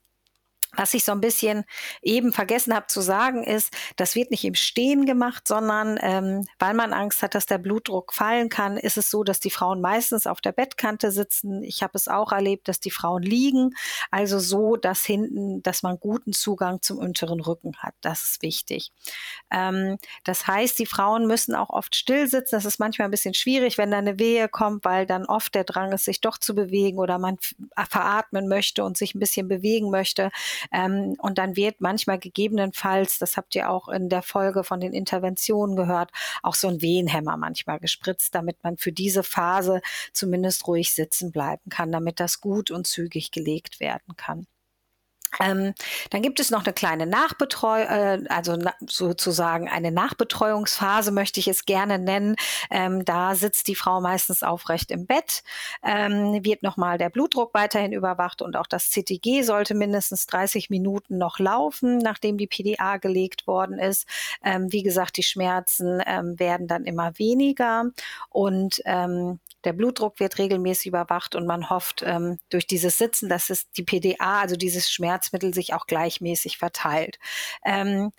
Was 0.77 0.95
ich 0.95 1.05
so 1.05 1.13
ein 1.13 1.21
bisschen 1.21 1.65
eben 2.03 2.33
vergessen 2.33 2.75
habe 2.75 2.87
zu 2.87 3.01
sagen, 3.01 3.43
ist, 3.43 3.75
das 3.97 4.15
wird 4.15 4.31
nicht 4.31 4.45
im 4.45 4.55
Stehen 4.55 5.05
gemacht, 5.05 5.49
sondern 5.49 5.99
ähm, 6.01 6.47
weil 6.59 6.75
man 6.75 6.93
Angst 6.93 7.23
hat, 7.23 7.35
dass 7.35 7.47
der 7.47 7.59
Blutdruck 7.59 8.15
fallen 8.15 8.49
kann, 8.49 8.77
ist 8.77 8.97
es 8.97 9.11
so, 9.11 9.25
dass 9.25 9.41
die 9.41 9.51
Frauen 9.51 9.81
meistens 9.81 10.27
auf 10.27 10.41
der 10.41 10.53
Bettkante 10.53 11.11
sitzen. 11.11 11.63
Ich 11.63 11.83
habe 11.83 11.93
es 11.95 12.09
auch 12.09 12.33
erlebt, 12.33 12.69
dass 12.69 12.81
die 12.81 12.91
Frauen 12.91 13.23
liegen, 13.23 13.71
also 14.11 14.39
so, 14.39 14.77
dass 14.77 15.05
hinten, 15.05 15.63
dass 15.63 15.83
man 15.83 15.99
guten 15.99 16.33
Zugang 16.33 16.83
zum 16.83 16.99
unteren 16.99 17.41
Rücken 17.41 17.77
hat. 17.79 17.95
Das 18.01 18.23
ist 18.23 18.43
wichtig. 18.43 18.93
Ähm, 19.51 19.99
das 20.25 20.47
heißt, 20.47 20.79
die 20.79 20.87
Frauen 20.87 21.27
müssen 21.27 21.55
auch 21.55 21.71
oft 21.71 21.97
still 21.97 22.29
sitzen. 22.29 22.55
Das 22.57 22.65
ist 22.65 22.79
manchmal 22.79 23.09
ein 23.09 23.11
bisschen 23.11 23.35
schwierig, 23.35 23.79
wenn 23.79 23.91
da 23.91 23.99
eine 23.99 24.19
Wehe 24.19 24.49
kommt, 24.49 24.85
weil 24.85 25.07
dann 25.07 25.27
oft 25.27 25.55
der 25.55 25.65
Drang 25.65 25.93
ist, 25.93 26.05
sich 26.05 26.21
doch 26.21 26.39
zu 26.39 26.55
bewegen 26.55 26.99
oder 26.99 27.19
man 27.19 27.39
veratmen 27.89 28.49
möchte 28.49 28.85
und 28.85 28.97
sich 28.97 29.15
ein 29.15 29.21
bisschen 29.21 29.49
bewegen 29.49 29.91
möchte. 29.91 30.31
Ähm, 30.73 31.17
und 31.19 31.39
dann 31.39 31.57
wird 31.57 31.81
manchmal 31.81 32.19
gegebenenfalls, 32.19 33.19
das 33.19 33.37
habt 33.37 33.55
ihr 33.55 33.71
auch 33.71 33.89
in 33.89 34.09
der 34.09 34.23
Folge 34.23 34.65
von 34.65 34.81
den 34.81 34.93
Interventionen 34.93 35.77
gehört, 35.77 36.11
auch 36.43 36.55
so 36.55 36.69
ein 36.69 36.83
Wehenhemmer 36.83 37.37
manchmal 37.37 37.79
gespritzt, 37.81 38.35
damit 38.35 38.63
man 38.63 38.77
für 38.77 38.93
diese 38.93 39.23
Phase 39.23 39.81
zumindest 40.13 40.67
ruhig 40.67 40.93
sitzen 40.93 41.33
bleiben 41.33 41.71
kann, 41.71 41.93
damit 41.93 42.21
das 42.21 42.41
gut 42.41 42.71
und 42.71 42.87
zügig 42.87 43.31
gelegt 43.31 43.81
werden 43.81 44.17
kann. 44.17 44.47
Ähm, 45.39 45.75
dann 46.11 46.23
gibt 46.23 46.41
es 46.41 46.51
noch 46.51 46.65
eine 46.65 46.73
kleine 46.73 47.07
Nachbetreuung, 47.07 47.87
äh, 47.87 48.25
also 48.29 48.57
na, 48.57 48.75
sozusagen 48.87 49.69
eine 49.69 49.93
Nachbetreuungsphase 49.93 51.13
möchte 51.13 51.41
ich 51.41 51.49
es 51.49 51.65
gerne 51.65 51.99
nennen. 51.99 52.37
Ähm, 52.71 53.05
da 53.05 53.35
sitzt 53.35 53.69
die 53.69 53.77
Frau 53.77 54.01
meistens 54.01 54.43
aufrecht 54.43 54.91
im 54.91 55.07
Bett, 55.07 55.43
ähm, 55.83 56.45
wird 56.45 56.63
nochmal 56.63 56.99
der 56.99 57.11
Blutdruck 57.11 57.55
weiterhin 57.55 57.93
überwacht 57.93 58.43
und 58.43 58.57
auch 58.57 58.67
das 58.67 58.91
CTG 58.91 59.43
sollte 59.43 59.75
mindestens 59.75 60.27
30 60.27 60.71
Minuten 60.71 61.19
noch 61.19 61.39
laufen, 61.39 61.99
nachdem 61.99 62.37
die 62.37 62.47
PDA 62.49 62.97
gelegt 62.97 63.47
worden 63.47 63.79
ist. 63.79 64.07
Ähm, 64.45 64.73
wie 64.73 64.83
gesagt, 64.83 65.17
die 65.17 65.23
Schmerzen 65.23 66.03
ähm, 66.07 66.39
werden 66.39 66.67
dann 66.67 66.85
immer 66.85 67.19
weniger 67.19 67.85
und 68.31 68.83
ähm, 68.85 69.39
der 69.65 69.73
Blutdruck 69.73 70.21
wird 70.21 70.39
regelmäßig 70.39 70.87
überwacht 70.87 71.35
und 71.35 71.47
man 71.47 71.71
hofft 71.71 72.03
ähm, 72.07 72.39
durch 72.51 72.67
dieses 72.67 72.99
Sitzen, 72.99 73.29
dass 73.29 73.51
es 73.51 73.71
die 73.71 73.85
PDA, 73.85 74.41
also 74.41 74.57
dieses 74.57 74.91
Schmerzmittel, 74.91 75.55
sich 75.55 75.75
auch 75.75 75.87
gleichmäßig 75.87 76.59
verteilt. 76.59 77.19
Ähm, 77.65 78.13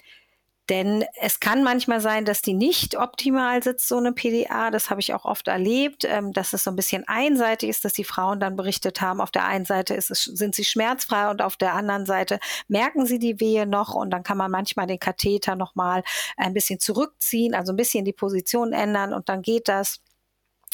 Denn 0.69 1.03
es 1.19 1.39
kann 1.41 1.63
manchmal 1.63 1.99
sein, 1.99 2.23
dass 2.23 2.41
die 2.41 2.53
nicht 2.53 2.95
optimal 2.97 3.61
sitzt, 3.61 3.87
so 3.89 3.97
eine 3.97 4.13
PDA. 4.13 4.71
Das 4.71 4.89
habe 4.89 5.01
ich 5.01 5.13
auch 5.13 5.25
oft 5.25 5.47
erlebt, 5.49 6.05
ähm, 6.05 6.31
dass 6.31 6.53
es 6.53 6.63
so 6.63 6.69
ein 6.71 6.77
bisschen 6.77 7.05
einseitig 7.07 7.69
ist, 7.69 7.83
dass 7.83 7.93
die 7.93 8.05
Frauen 8.05 8.39
dann 8.39 8.55
berichtet 8.55 9.01
haben, 9.01 9.19
auf 9.19 9.31
der 9.31 9.45
einen 9.45 9.65
Seite 9.65 9.95
es, 9.95 10.07
sind 10.07 10.55
sie 10.55 10.63
schmerzfrei 10.63 11.29
und 11.29 11.41
auf 11.41 11.57
der 11.57 11.73
anderen 11.73 12.05
Seite 12.05 12.39
merken 12.69 13.05
sie 13.05 13.19
die 13.19 13.39
Wehe 13.41 13.65
noch 13.65 13.95
und 13.95 14.11
dann 14.11 14.23
kann 14.23 14.37
man 14.37 14.51
manchmal 14.51 14.87
den 14.87 14.99
Katheter 14.99 15.55
nochmal 15.55 16.03
ein 16.37 16.53
bisschen 16.53 16.79
zurückziehen, 16.79 17.53
also 17.55 17.73
ein 17.73 17.77
bisschen 17.77 18.05
die 18.05 18.13
Position 18.13 18.71
ändern 18.71 19.13
und 19.13 19.27
dann 19.29 19.41
geht 19.41 19.67
das. 19.67 19.99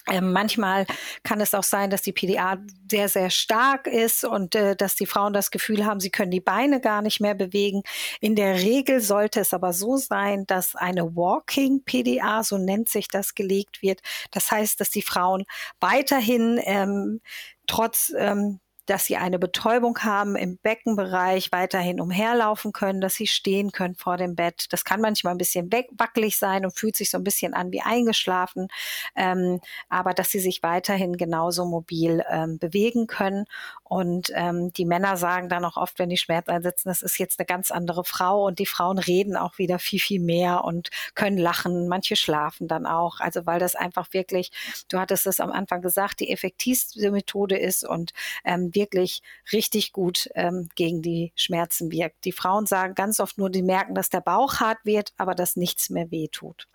Ähm, 0.10 0.32
manchmal 0.32 0.86
kann 1.24 1.42
es 1.42 1.54
auch 1.54 1.64
sein, 1.64 1.90
dass 1.90 2.02
die 2.02 2.14
PDA 2.14 2.58
sehr, 2.90 3.10
sehr 3.10 3.30
stark 3.30 3.88
ist 3.88 4.24
und 4.24 4.56
äh, 4.56 4.76
dass 4.76 4.96
die 4.96 5.06
Frauen 5.06 5.34
das 5.34 5.52
Gefühl 5.52 5.86
haben, 5.86 6.00
sie 6.00 6.10
können 6.10 6.32
die 6.32 6.40
Beine 6.40 6.80
gar 6.80 7.02
nicht 7.02 7.20
mehr 7.20 7.36
bewegen. 7.36 7.84
In 8.22 8.36
der 8.36 8.56
Regel 8.56 9.02
sollte 9.02 9.42
es 9.42 9.54
aber 9.54 9.74
so 9.74 9.98
sein, 9.98 10.46
dass 10.48 10.76
eine 10.76 11.16
Walking 11.16 11.84
PDA, 11.84 12.44
so 12.44 12.58
nennt 12.58 12.90
sich 12.90 13.08
das, 13.08 13.36
gelegt 13.36 13.82
wird. 13.82 14.02
Das 14.32 14.52
heißt, 14.52 14.80
dass 14.80 14.90
die 14.90 15.02
Frauen 15.02 15.46
weiterhin 15.80 16.60
ähm, 16.64 17.22
trotz 17.68 18.14
ähm, 18.18 18.60
dass 18.88 19.06
sie 19.06 19.17
eine 19.17 19.38
Betäubung 19.38 20.00
haben 20.00 20.36
im 20.36 20.58
Beckenbereich, 20.58 21.51
weiterhin 21.51 22.01
umherlaufen 22.01 22.72
können, 22.72 23.01
dass 23.01 23.15
sie 23.15 23.27
stehen 23.27 23.72
können 23.72 23.96
vor 23.96 24.17
dem 24.17 24.36
Bett. 24.36 24.67
Das 24.72 24.84
kann 24.84 25.01
manchmal 25.01 25.36
ein 25.36 25.38
bisschen 25.38 25.70
wackelig 25.91 26.38
sein 26.38 26.65
und 26.65 26.77
fühlt 26.77 26.96
sich 26.96 27.12
so 27.12 27.17
ein 27.17 27.24
bisschen 27.24 27.53
an 27.53 27.72
wie 27.72 27.82
eingeschlafen, 27.82 28.70
ähm, 29.15 29.60
aber 29.89 30.13
dass 30.13 30.32
sie 30.32 30.39
sich 30.39 30.63
weiterhin 30.63 31.17
genauso 31.17 31.65
mobil 31.65 32.24
ähm, 32.29 32.58
bewegen 32.60 33.08
können. 33.08 33.46
Und 33.89 34.32
ähm, 34.36 34.74
die 34.74 34.84
Männer 34.84 35.15
sagen 35.15 35.48
dann 35.48 35.63
auch 35.63 35.77
oft, 35.77 35.98
wenn 35.98 36.10
die 36.10 36.17
Schmerz 36.17 36.50
einsetzen, 36.50 36.89
das 36.89 37.01
ist 37.01 37.17
jetzt 37.17 37.39
eine 37.39 37.46
ganz 37.46 37.72
andere 37.72 38.03
Frau 38.03 38.46
und 38.46 38.60
die 38.60 38.65
Frauen 38.65 38.98
reden 39.00 39.38
auch 39.38 39.58
wieder 39.58 39.79
viel, 39.79 40.00
viel 40.00 40.20
mehr 40.20 40.65
und 40.65 40.89
können 41.15 41.38
lachen. 41.38 41.88
Manche 41.88 42.17
schlafen 42.17 42.67
dann 42.67 42.86
auch. 42.86 43.22
Also 43.22 43.46
weil 43.46 43.60
das 43.60 43.75
einfach 43.75 44.12
wirklich, 44.12 44.51
du 44.89 45.00
hattest 45.00 45.25
es 45.25 45.39
am 45.39 45.51
Anfang 45.51 45.82
gesagt, 45.82 46.20
die 46.20 46.32
effektivste 46.32 47.12
Methode 47.12 47.58
ist 47.58 47.88
und 47.88 48.12
ähm, 48.44 48.75
wirklich 48.75 49.22
richtig 49.53 49.94
gut 49.94 50.29
ähm, 50.36 50.67
gegen 50.75 51.01
die 51.01 51.32
Schmerzen 51.36 51.89
wirkt. 51.91 52.25
Die 52.25 52.34
Frauen 52.34 52.65
sagen 52.65 52.94
ganz 52.94 53.22
oft 53.22 53.38
nur, 53.38 53.50
die 53.50 53.63
merken, 53.63 53.96
dass 53.96 54.10
der 54.10 54.22
Bauch 54.22 54.60
hart 54.60 54.79
wird, 54.84 55.13
aber 55.17 55.34
dass 55.34 55.56
nichts 55.56 55.89
mehr 55.89 56.12
wehtut. 56.12 56.67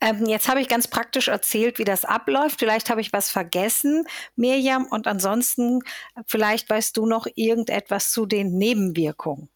Ähm, 0.00 0.26
jetzt 0.26 0.48
habe 0.48 0.60
ich 0.60 0.68
ganz 0.68 0.88
praktisch 0.88 1.28
erzählt, 1.28 1.78
wie 1.78 1.84
das 1.84 2.04
abläuft. 2.04 2.58
Vielleicht 2.58 2.90
habe 2.90 3.00
ich 3.00 3.12
was 3.12 3.30
vergessen, 3.30 4.06
Mirjam. 4.36 4.86
Und 4.86 5.06
ansonsten, 5.06 5.80
vielleicht 6.26 6.68
weißt 6.70 6.96
du 6.96 7.06
noch 7.06 7.26
irgendetwas 7.34 8.12
zu 8.12 8.26
den 8.26 8.56
Nebenwirkungen. 8.58 9.48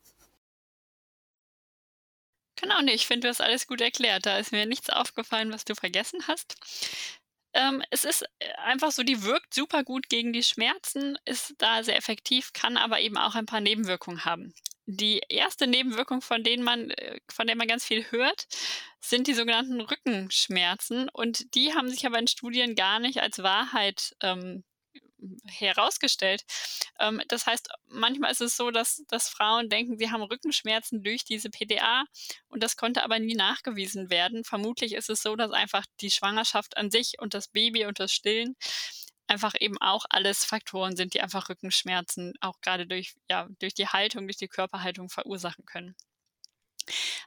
Genau, 2.56 2.80
nee, 2.82 2.92
ich 2.94 3.06
finde, 3.06 3.26
du 3.26 3.28
hast 3.28 3.40
alles 3.40 3.66
gut 3.66 3.80
erklärt. 3.80 4.24
Da 4.26 4.38
ist 4.38 4.52
mir 4.52 4.66
nichts 4.66 4.88
aufgefallen, 4.88 5.52
was 5.52 5.64
du 5.64 5.74
vergessen 5.74 6.26
hast. 6.28 6.56
Ähm, 7.54 7.82
es 7.90 8.04
ist 8.04 8.22
äh, 8.38 8.52
einfach 8.64 8.92
so, 8.92 9.02
die 9.02 9.22
wirkt 9.22 9.52
super 9.52 9.84
gut 9.84 10.08
gegen 10.08 10.32
die 10.32 10.42
Schmerzen, 10.42 11.18
ist 11.24 11.54
da 11.58 11.82
sehr 11.82 11.96
effektiv, 11.96 12.52
kann 12.52 12.76
aber 12.76 13.00
eben 13.00 13.18
auch 13.18 13.34
ein 13.34 13.46
paar 13.46 13.60
Nebenwirkungen 13.60 14.24
haben. 14.24 14.54
Die 14.86 15.20
erste 15.28 15.66
Nebenwirkung, 15.66 16.22
von 16.22 16.42
denen 16.42 16.64
man, 16.64 16.90
äh, 16.90 17.20
von 17.30 17.46
der 17.46 17.56
man 17.56 17.68
ganz 17.68 17.84
viel 17.84 18.04
hört, 18.10 18.46
sind 19.00 19.26
die 19.26 19.34
sogenannten 19.34 19.80
Rückenschmerzen. 19.80 21.08
Und 21.08 21.54
die 21.54 21.74
haben 21.74 21.88
sich 21.88 22.06
aber 22.06 22.18
in 22.18 22.26
Studien 22.26 22.74
gar 22.74 22.98
nicht 22.98 23.20
als 23.20 23.42
Wahrheit 23.42 24.16
ähm, 24.20 24.64
herausgestellt. 25.46 26.44
Ähm, 26.98 27.22
das 27.28 27.46
heißt, 27.46 27.68
manchmal 27.86 28.32
ist 28.32 28.40
es 28.40 28.56
so, 28.56 28.70
dass, 28.70 29.04
dass 29.08 29.28
Frauen 29.28 29.68
denken, 29.68 29.98
sie 29.98 30.10
haben 30.10 30.22
Rückenschmerzen 30.22 31.02
durch 31.02 31.24
diese 31.24 31.50
PDA 31.50 32.04
und 32.48 32.62
das 32.62 32.76
konnte 32.76 33.04
aber 33.04 33.18
nie 33.18 33.34
nachgewiesen 33.34 34.10
werden. 34.10 34.44
Vermutlich 34.44 34.94
ist 34.94 35.10
es 35.10 35.22
so, 35.22 35.36
dass 35.36 35.52
einfach 35.52 35.84
die 36.00 36.10
Schwangerschaft 36.10 36.76
an 36.76 36.90
sich 36.90 37.14
und 37.20 37.34
das 37.34 37.48
Baby 37.48 37.86
und 37.86 38.00
das 38.00 38.12
Stillen 38.12 38.56
einfach 39.26 39.54
eben 39.60 39.78
auch 39.80 40.04
alles 40.10 40.44
Faktoren 40.44 40.96
sind, 40.96 41.14
die 41.14 41.20
einfach 41.20 41.48
Rückenschmerzen 41.48 42.34
auch 42.40 42.60
gerade 42.60 42.86
durch, 42.86 43.14
ja, 43.30 43.48
durch 43.60 43.74
die 43.74 43.88
Haltung, 43.88 44.26
durch 44.26 44.36
die 44.36 44.48
Körperhaltung 44.48 45.08
verursachen 45.08 45.64
können. 45.66 45.94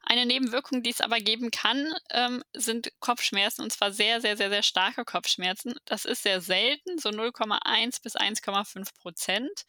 Eine 0.03 0.25
Nebenwirkung, 0.25 0.83
die 0.83 0.89
es 0.89 1.01
aber 1.01 1.19
geben 1.19 1.51
kann, 1.51 1.93
ähm, 2.11 2.43
sind 2.53 2.91
Kopfschmerzen 2.99 3.61
und 3.61 3.71
zwar 3.71 3.91
sehr, 3.91 4.21
sehr, 4.21 4.37
sehr, 4.37 4.49
sehr 4.49 4.63
starke 4.63 5.05
Kopfschmerzen. 5.05 5.75
Das 5.85 6.05
ist 6.05 6.23
sehr 6.23 6.41
selten, 6.41 6.97
so 6.97 7.09
0,1 7.09 8.01
bis 8.01 8.15
1,5 8.15 8.93
Prozent. 8.99 9.65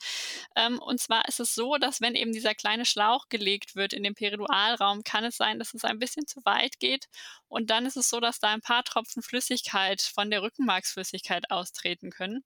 Ähm, 0.54 0.78
und 0.78 1.00
zwar 1.00 1.26
ist 1.28 1.40
es 1.40 1.54
so, 1.54 1.76
dass 1.76 2.00
wenn 2.00 2.14
eben 2.14 2.32
dieser 2.32 2.54
kleine 2.54 2.84
Schlauch 2.84 3.28
gelegt 3.28 3.76
wird 3.76 3.92
in 3.92 4.02
den 4.02 4.14
Peridualraum, 4.14 5.04
kann 5.04 5.24
es 5.24 5.36
sein, 5.36 5.58
dass 5.58 5.74
es 5.74 5.84
ein 5.84 5.98
bisschen 5.98 6.26
zu 6.26 6.44
weit 6.44 6.78
geht. 6.78 7.08
Und 7.48 7.70
dann 7.70 7.86
ist 7.86 7.96
es 7.96 8.08
so, 8.08 8.20
dass 8.20 8.40
da 8.40 8.48
ein 8.48 8.60
paar 8.60 8.84
Tropfen 8.84 9.22
Flüssigkeit 9.22 10.02
von 10.02 10.30
der 10.30 10.42
Rückenmarksflüssigkeit 10.42 11.50
austreten 11.50 12.10
können. 12.10 12.44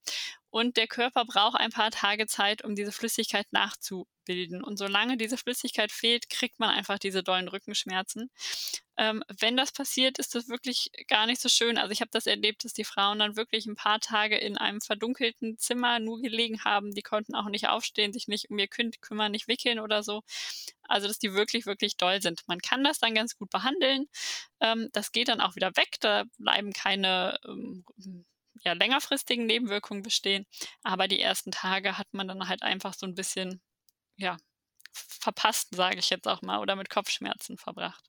Und 0.50 0.76
der 0.76 0.88
Körper 0.88 1.24
braucht 1.24 1.58
ein 1.58 1.70
paar 1.70 1.90
Tage 1.90 2.26
Zeit, 2.26 2.64
um 2.64 2.74
diese 2.74 2.90
Flüssigkeit 2.90 3.46
nachzubilden. 3.52 4.62
Und 4.64 4.78
solange 4.78 5.16
diese 5.16 5.36
Flüssigkeit 5.36 5.92
fehlt, 5.92 6.28
kriegt 6.28 6.58
man 6.58 6.70
einfach 6.70 6.98
diese 6.98 7.22
dollen 7.22 7.48
Rückenschmerzen. 7.48 8.30
Ähm, 8.96 9.22
wenn 9.38 9.56
das 9.56 9.72
passiert, 9.72 10.18
ist 10.18 10.34
das 10.34 10.48
wirklich 10.48 10.90
gar 11.06 11.26
nicht 11.26 11.40
so 11.40 11.48
schön. 11.48 11.78
Also 11.78 11.92
ich 11.92 12.00
habe 12.00 12.10
das 12.12 12.26
erlebt, 12.26 12.64
dass 12.64 12.72
die 12.72 12.84
Frauen 12.84 13.20
dann 13.20 13.36
wirklich 13.36 13.66
ein 13.66 13.76
paar 13.76 14.00
Tage 14.00 14.36
in 14.36 14.58
einem 14.58 14.80
verdunkelten 14.80 15.56
Zimmer 15.56 16.00
nur 16.00 16.20
gelegen 16.20 16.64
haben. 16.64 16.92
Die 16.92 17.02
konnten 17.02 17.34
auch 17.34 17.48
nicht 17.48 17.68
aufstehen, 17.68 18.12
sich 18.12 18.28
nicht 18.28 18.50
um 18.50 18.58
ihr 18.58 18.68
Kind 18.68 19.00
kümmern, 19.00 19.32
nicht 19.32 19.48
wickeln 19.48 19.78
oder 19.78 20.02
so. 20.02 20.22
Also 20.82 21.06
dass 21.06 21.20
die 21.20 21.32
wirklich, 21.32 21.64
wirklich 21.66 21.96
doll 21.96 22.20
sind. 22.20 22.42
Man 22.48 22.58
kann 22.58 22.82
das 22.82 22.98
dann 22.98 23.14
ganz 23.14 23.36
gut 23.38 23.50
behandeln. 23.50 24.08
Ähm, 24.60 24.88
das 24.92 25.12
geht 25.12 25.28
dann 25.28 25.40
auch 25.40 25.54
wieder 25.54 25.76
weg. 25.76 25.96
Da 26.00 26.24
bleiben 26.38 26.72
keine 26.72 27.38
ähm, 27.46 27.84
ja, 28.60 28.72
längerfristigen 28.72 29.46
Nebenwirkungen 29.46 30.02
bestehen. 30.02 30.46
Aber 30.82 31.08
die 31.08 31.20
ersten 31.20 31.50
Tage 31.50 31.98
hat 31.98 32.08
man 32.12 32.28
dann 32.28 32.48
halt 32.48 32.62
einfach 32.62 32.94
so 32.94 33.06
ein 33.06 33.14
bisschen, 33.14 33.60
ja, 34.16 34.36
verpasst, 34.92 35.74
sage 35.74 35.98
ich 35.98 36.10
jetzt 36.10 36.26
auch 36.28 36.42
mal, 36.42 36.60
oder 36.60 36.76
mit 36.76 36.90
Kopfschmerzen 36.90 37.56
verbracht. 37.58 38.04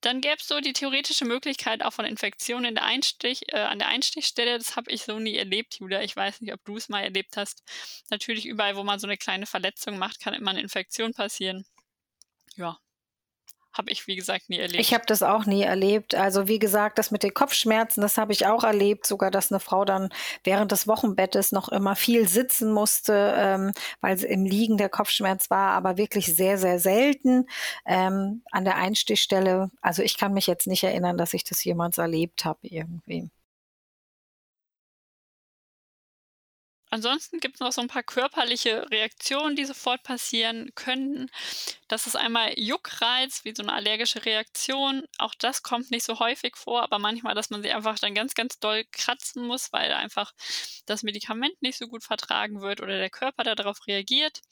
Dann 0.00 0.20
gäbe 0.20 0.36
es 0.38 0.46
so 0.46 0.60
die 0.60 0.74
theoretische 0.74 1.24
Möglichkeit 1.24 1.82
auch 1.82 1.94
von 1.94 2.04
Infektionen 2.04 2.66
in 2.66 2.74
der 2.74 2.84
Einstich, 2.84 3.52
äh, 3.54 3.60
an 3.60 3.78
der 3.78 3.88
Einstichstelle. 3.88 4.58
Das 4.58 4.76
habe 4.76 4.90
ich 4.90 5.02
so 5.04 5.18
nie 5.18 5.34
erlebt, 5.34 5.78
Julia. 5.80 6.02
Ich 6.02 6.14
weiß 6.14 6.42
nicht, 6.42 6.52
ob 6.52 6.62
du 6.64 6.76
es 6.76 6.90
mal 6.90 7.02
erlebt 7.02 7.38
hast. 7.38 7.62
Natürlich 8.10 8.44
überall, 8.44 8.76
wo 8.76 8.84
man 8.84 8.98
so 8.98 9.06
eine 9.06 9.16
kleine 9.16 9.46
Verletzung 9.46 9.96
macht, 9.96 10.20
kann 10.20 10.34
immer 10.34 10.50
eine 10.50 10.60
Infektion 10.60 11.14
passieren. 11.14 11.64
Ja, 12.56 12.78
habe 13.74 13.90
ich, 13.90 14.06
wie 14.06 14.14
gesagt, 14.14 14.48
nie 14.48 14.58
erlebt. 14.58 14.80
Ich 14.80 14.94
habe 14.94 15.04
das 15.06 15.22
auch 15.22 15.46
nie 15.46 15.62
erlebt. 15.62 16.14
Also 16.14 16.46
wie 16.46 16.60
gesagt, 16.60 16.98
das 16.98 17.10
mit 17.10 17.24
den 17.24 17.34
Kopfschmerzen, 17.34 18.00
das 18.00 18.16
habe 18.16 18.32
ich 18.32 18.46
auch 18.46 18.62
erlebt. 18.62 19.06
Sogar, 19.06 19.30
dass 19.30 19.50
eine 19.50 19.60
Frau 19.60 19.84
dann 19.84 20.10
während 20.44 20.70
des 20.72 20.86
Wochenbettes 20.86 21.50
noch 21.50 21.68
immer 21.68 21.96
viel 21.96 22.28
sitzen 22.28 22.72
musste, 22.72 23.34
ähm, 23.36 23.72
weil 24.00 24.22
im 24.22 24.44
Liegen 24.44 24.76
der 24.76 24.88
Kopfschmerz 24.88 25.50
war, 25.50 25.72
aber 25.72 25.96
wirklich 25.96 26.34
sehr, 26.34 26.56
sehr 26.56 26.78
selten 26.78 27.46
ähm, 27.84 28.42
an 28.52 28.64
der 28.64 28.76
Einstichstelle. 28.76 29.70
Also 29.80 30.02
ich 30.02 30.16
kann 30.16 30.32
mich 30.32 30.46
jetzt 30.46 30.68
nicht 30.68 30.84
erinnern, 30.84 31.18
dass 31.18 31.34
ich 31.34 31.44
das 31.44 31.64
jemals 31.64 31.98
erlebt 31.98 32.44
habe 32.44 32.60
irgendwie. 32.62 33.28
Ansonsten 36.94 37.40
gibt 37.40 37.56
es 37.56 37.60
noch 37.60 37.72
so 37.72 37.80
ein 37.80 37.88
paar 37.88 38.04
körperliche 38.04 38.88
Reaktionen, 38.88 39.56
die 39.56 39.64
sofort 39.64 40.04
passieren 40.04 40.70
können. 40.76 41.28
Das 41.88 42.06
ist 42.06 42.14
einmal 42.14 42.52
Juckreiz, 42.56 43.44
wie 43.44 43.52
so 43.52 43.64
eine 43.64 43.72
allergische 43.72 44.24
Reaktion. 44.24 45.02
Auch 45.18 45.34
das 45.34 45.64
kommt 45.64 45.90
nicht 45.90 46.04
so 46.04 46.20
häufig 46.20 46.54
vor, 46.56 46.84
aber 46.84 47.00
manchmal, 47.00 47.34
dass 47.34 47.50
man 47.50 47.62
sich 47.62 47.74
einfach 47.74 47.98
dann 47.98 48.14
ganz, 48.14 48.34
ganz 48.34 48.60
doll 48.60 48.84
kratzen 48.92 49.44
muss, 49.44 49.72
weil 49.72 49.92
einfach 49.92 50.34
das 50.86 51.02
Medikament 51.02 51.60
nicht 51.62 51.78
so 51.78 51.88
gut 51.88 52.04
vertragen 52.04 52.60
wird 52.60 52.80
oder 52.80 52.96
der 52.96 53.10
Körper 53.10 53.42
darauf 53.42 53.88
reagiert. 53.88 54.42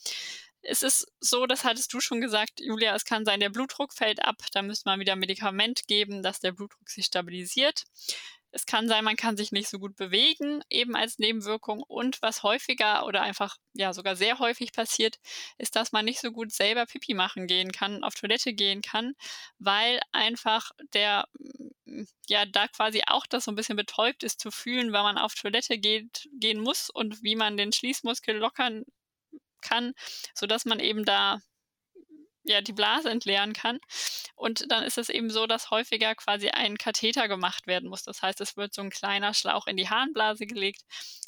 Es 0.63 0.83
ist 0.83 1.07
so, 1.21 1.47
das 1.47 1.63
hattest 1.63 1.95
du 1.95 2.01
schon 2.01 2.21
gesagt, 2.21 2.59
Julia, 2.59 2.93
es 2.97 3.05
kann 3.05 3.25
sein, 3.25 3.39
der 3.39 3.51
Blutdruck 3.51 3.93
fällt 3.93 4.21
ab. 4.25 4.39
Da 4.53 4.63
müsste 4.63 4.89
man 4.89 4.99
wieder 4.99 5.15
Medikament 5.15 5.87
geben, 5.87 6.25
dass 6.25 6.41
der 6.41 6.51
Blutdruck 6.51 6.91
sich 6.91 7.07
stabilisiert. 7.07 7.85
Es 8.53 8.67
kann 8.67 8.89
sein, 8.89 9.05
man 9.05 9.17
kann 9.17 9.37
sich 9.37 9.51
nicht 9.51 9.69
so 9.69 9.79
gut 9.79 9.97
bewegen, 9.97 10.63
eben 10.71 10.95
als 10.95 11.19
Nebenwirkung. 11.19 11.83
Und 11.83 12.21
was 12.23 12.43
häufiger 12.43 13.07
oder 13.07 13.23
einfach 13.23 13.57
ja 13.73 13.93
sogar 13.93 14.15
sehr 14.15 14.39
häufig 14.39 14.73
passiert, 14.73 15.17
ist, 15.59 15.75
dass 15.75 15.93
man 15.93 16.05
nicht 16.05 16.21
so 16.21 16.33
gut 16.33 16.53
selber 16.53 16.87
Pipi 16.87 17.15
machen 17.15 17.47
gehen 17.47 17.73
kann, 17.73 18.05
auf 18.05 18.15
Toilette 18.15 18.53
gehen 18.53 18.83
kann, 18.83 19.15
weil 19.59 20.01
einfach 20.13 20.71
der 20.95 21.27
mm, 21.87 22.05
ja 22.29 22.45
da 22.47 22.69
quasi 22.69 23.03
auch 23.07 23.27
das 23.27 23.45
so 23.45 23.53
ein 23.53 23.57
bisschen 23.57 23.77
betäubt 23.77 24.23
ist 24.23 24.41
zu 24.41 24.51
fühlen, 24.51 24.93
wenn 24.93 25.03
man 25.03 25.19
auf 25.19 25.35
Toilette 25.35 25.79
geht, 25.79 26.29
gehen 26.39 26.61
muss 26.61 26.91
und 26.91 27.23
wie 27.23 27.37
man 27.37 27.57
den 27.57 27.73
Schließmuskel 27.73 28.37
lockern 28.37 28.85
kann, 29.63 29.95
sodass 30.35 30.65
man 30.67 30.81
eben 30.81 31.05
da 31.05 31.41
ja, 32.45 32.61
die 32.61 32.73
Blase 32.73 33.11
entleeren 33.11 33.53
kann. 33.53 33.79
Und 34.35 34.71
dann 34.71 34.85
ist 34.85 34.99
es 34.99 35.09
eben 35.09 35.31
so, 35.31 35.47
dass 35.47 35.71
häufiger 35.71 36.15
quasi 36.15 36.49
ein 36.49 36.79
Katheter 36.79 37.29
gemacht 37.29 37.67
werden 37.67 37.89
muss. 37.89 38.03
Das 38.03 38.23
heißt, 38.23 38.41
es 38.41 38.57
wird 38.57 38.75
so 38.75 38.83
ein 38.83 38.91
kleiner 38.91 39.35
Schlauch 39.35 39.67
in 39.67 39.77
die 39.77 39.89
Harnblase 39.89 40.47
gelegt, 40.47 40.83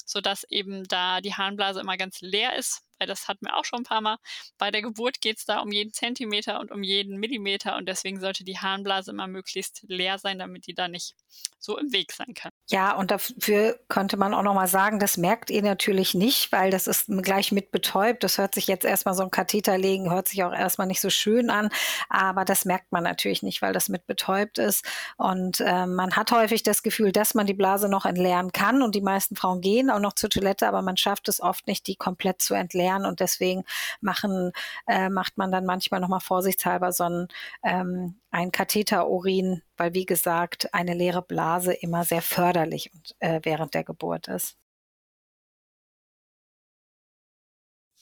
sodass 0.05 0.43
eben 0.49 0.83
da 0.85 1.21
die 1.21 1.33
Harnblase 1.33 1.79
immer 1.79 1.97
ganz 1.97 2.21
leer 2.21 2.55
ist, 2.55 2.81
weil 2.99 3.07
das 3.07 3.27
hatten 3.27 3.45
wir 3.45 3.57
auch 3.57 3.65
schon 3.65 3.79
ein 3.79 3.83
paar 3.83 4.01
Mal. 4.01 4.17
Bei 4.57 4.71
der 4.71 4.81
Geburt 4.81 5.21
geht 5.21 5.37
es 5.37 5.45
da 5.45 5.59
um 5.59 5.71
jeden 5.71 5.93
Zentimeter 5.93 6.59
und 6.59 6.71
um 6.71 6.83
jeden 6.83 7.17
Millimeter 7.19 7.75
und 7.77 7.87
deswegen 7.87 8.19
sollte 8.19 8.43
die 8.43 8.59
Harnblase 8.59 9.11
immer 9.11 9.27
möglichst 9.27 9.83
leer 9.87 10.19
sein, 10.19 10.39
damit 10.39 10.67
die 10.67 10.73
da 10.73 10.87
nicht 10.87 11.15
so 11.59 11.77
im 11.77 11.91
Weg 11.93 12.11
sein 12.11 12.33
kann. 12.33 12.51
Ja, 12.67 12.95
und 12.95 13.11
dafür 13.11 13.79
könnte 13.89 14.17
man 14.17 14.33
auch 14.33 14.41
nochmal 14.41 14.67
sagen, 14.67 14.97
das 14.97 15.17
merkt 15.17 15.51
ihr 15.51 15.61
natürlich 15.61 16.15
nicht, 16.15 16.51
weil 16.51 16.71
das 16.71 16.87
ist 16.87 17.05
gleich 17.21 17.51
mit 17.51 17.69
betäubt. 17.69 18.23
Das 18.23 18.39
hört 18.39 18.55
sich 18.55 18.65
jetzt 18.65 18.85
erstmal 18.85 19.13
so 19.13 19.21
ein 19.21 19.29
Katheter 19.29 19.77
legen, 19.77 20.09
hört 20.09 20.27
sich 20.29 20.43
auch 20.43 20.51
erstmal 20.51 20.87
nicht 20.87 20.99
so 20.99 21.11
schön 21.11 21.51
an, 21.51 21.69
aber 22.09 22.43
das 22.43 22.65
merkt 22.65 22.91
man 22.91 23.03
natürlich 23.03 23.43
nicht, 23.43 23.61
weil 23.61 23.71
das 23.71 23.87
mit 23.87 24.07
betäubt 24.07 24.57
ist. 24.57 24.83
Und 25.17 25.59
äh, 25.59 25.85
man 25.85 26.15
hat 26.15 26.31
häufig 26.31 26.63
das 26.63 26.81
Gefühl, 26.81 27.11
dass 27.11 27.35
man 27.35 27.45
die 27.45 27.53
Blase 27.53 27.87
noch 27.87 28.05
entleeren 28.05 28.51
kann 28.51 28.81
und 28.81 28.95
die 28.95 29.01
meisten 29.01 29.35
Frauen 29.35 29.61
gehen 29.61 29.91
auch 29.91 29.99
noch 29.99 30.13
zur 30.13 30.31
Toilette, 30.31 30.67
aber 30.67 30.81
man 30.81 30.97
schafft 30.97 31.29
es 31.29 31.41
oft 31.41 31.67
nicht, 31.67 31.85
die 31.85 31.95
komplett 31.95 32.41
zu 32.41 32.55
entleeren 32.55 33.05
und 33.05 33.19
deswegen 33.19 33.63
machen, 34.01 34.53
äh, 34.87 35.09
macht 35.09 35.37
man 35.37 35.51
dann 35.51 35.65
manchmal 35.65 35.99
nochmal 35.99 36.19
vorsichtshalber 36.19 36.91
so 36.91 37.03
ein 37.03 37.27
ähm, 37.63 38.15
ein 38.35 38.51
Katheterurin, 38.51 39.61
weil 39.77 39.93
wie 39.93 40.05
gesagt, 40.05 40.73
eine 40.73 40.93
leere 40.93 41.21
Blase 41.21 41.73
immer 41.73 42.03
sehr 42.05 42.21
förderlich 42.21 42.91
äh, 43.19 43.39
während 43.43 43.73
der 43.73 43.83
Geburt 43.83 44.27
ist. 44.27 44.57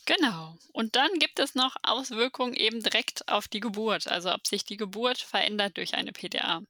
Genau. 0.06 0.58
Und 0.74 0.96
dann 0.96 1.12
gibt 1.20 1.40
es 1.40 1.56
noch 1.56 1.76
Auswirkungen 1.84 2.54
eben 2.56 2.82
direkt 2.82 3.28
auf 3.30 3.48
die 3.48 3.62
Geburt, 3.62 4.08
also 4.08 4.34
ob 4.34 4.46
sich 4.48 4.66
die 4.66 4.76
Geburt 4.78 5.20
verändert 5.20 5.78
durch 5.78 5.94
eine 5.94 6.12
PDA. 6.12 6.62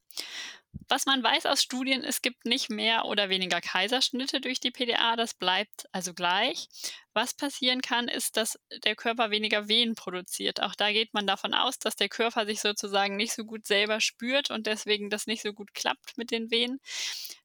Was 0.89 1.05
man 1.05 1.23
weiß 1.23 1.45
aus 1.45 1.63
Studien, 1.63 2.03
es 2.03 2.21
gibt 2.21 2.45
nicht 2.45 2.69
mehr 2.69 3.05
oder 3.05 3.29
weniger 3.29 3.61
Kaiserschnitte 3.61 4.41
durch 4.41 4.59
die 4.59 4.71
PDA, 4.71 5.15
das 5.15 5.33
bleibt 5.33 5.87
also 5.91 6.13
gleich. 6.13 6.67
Was 7.13 7.33
passieren 7.33 7.81
kann, 7.81 8.07
ist, 8.07 8.37
dass 8.37 8.59
der 8.83 8.95
Körper 8.95 9.29
weniger 9.29 9.67
Wehen 9.67 9.95
produziert. 9.95 10.61
Auch 10.61 10.75
da 10.75 10.91
geht 10.91 11.13
man 11.13 11.27
davon 11.27 11.53
aus, 11.53 11.79
dass 11.79 11.95
der 11.95 12.09
Körper 12.09 12.45
sich 12.45 12.59
sozusagen 12.59 13.15
nicht 13.15 13.33
so 13.33 13.45
gut 13.45 13.65
selber 13.65 14.01
spürt 14.01 14.49
und 14.49 14.67
deswegen 14.67 15.09
das 15.09 15.27
nicht 15.27 15.43
so 15.43 15.53
gut 15.53 15.73
klappt 15.73 16.17
mit 16.17 16.31
den 16.31 16.51
Wehen. 16.51 16.79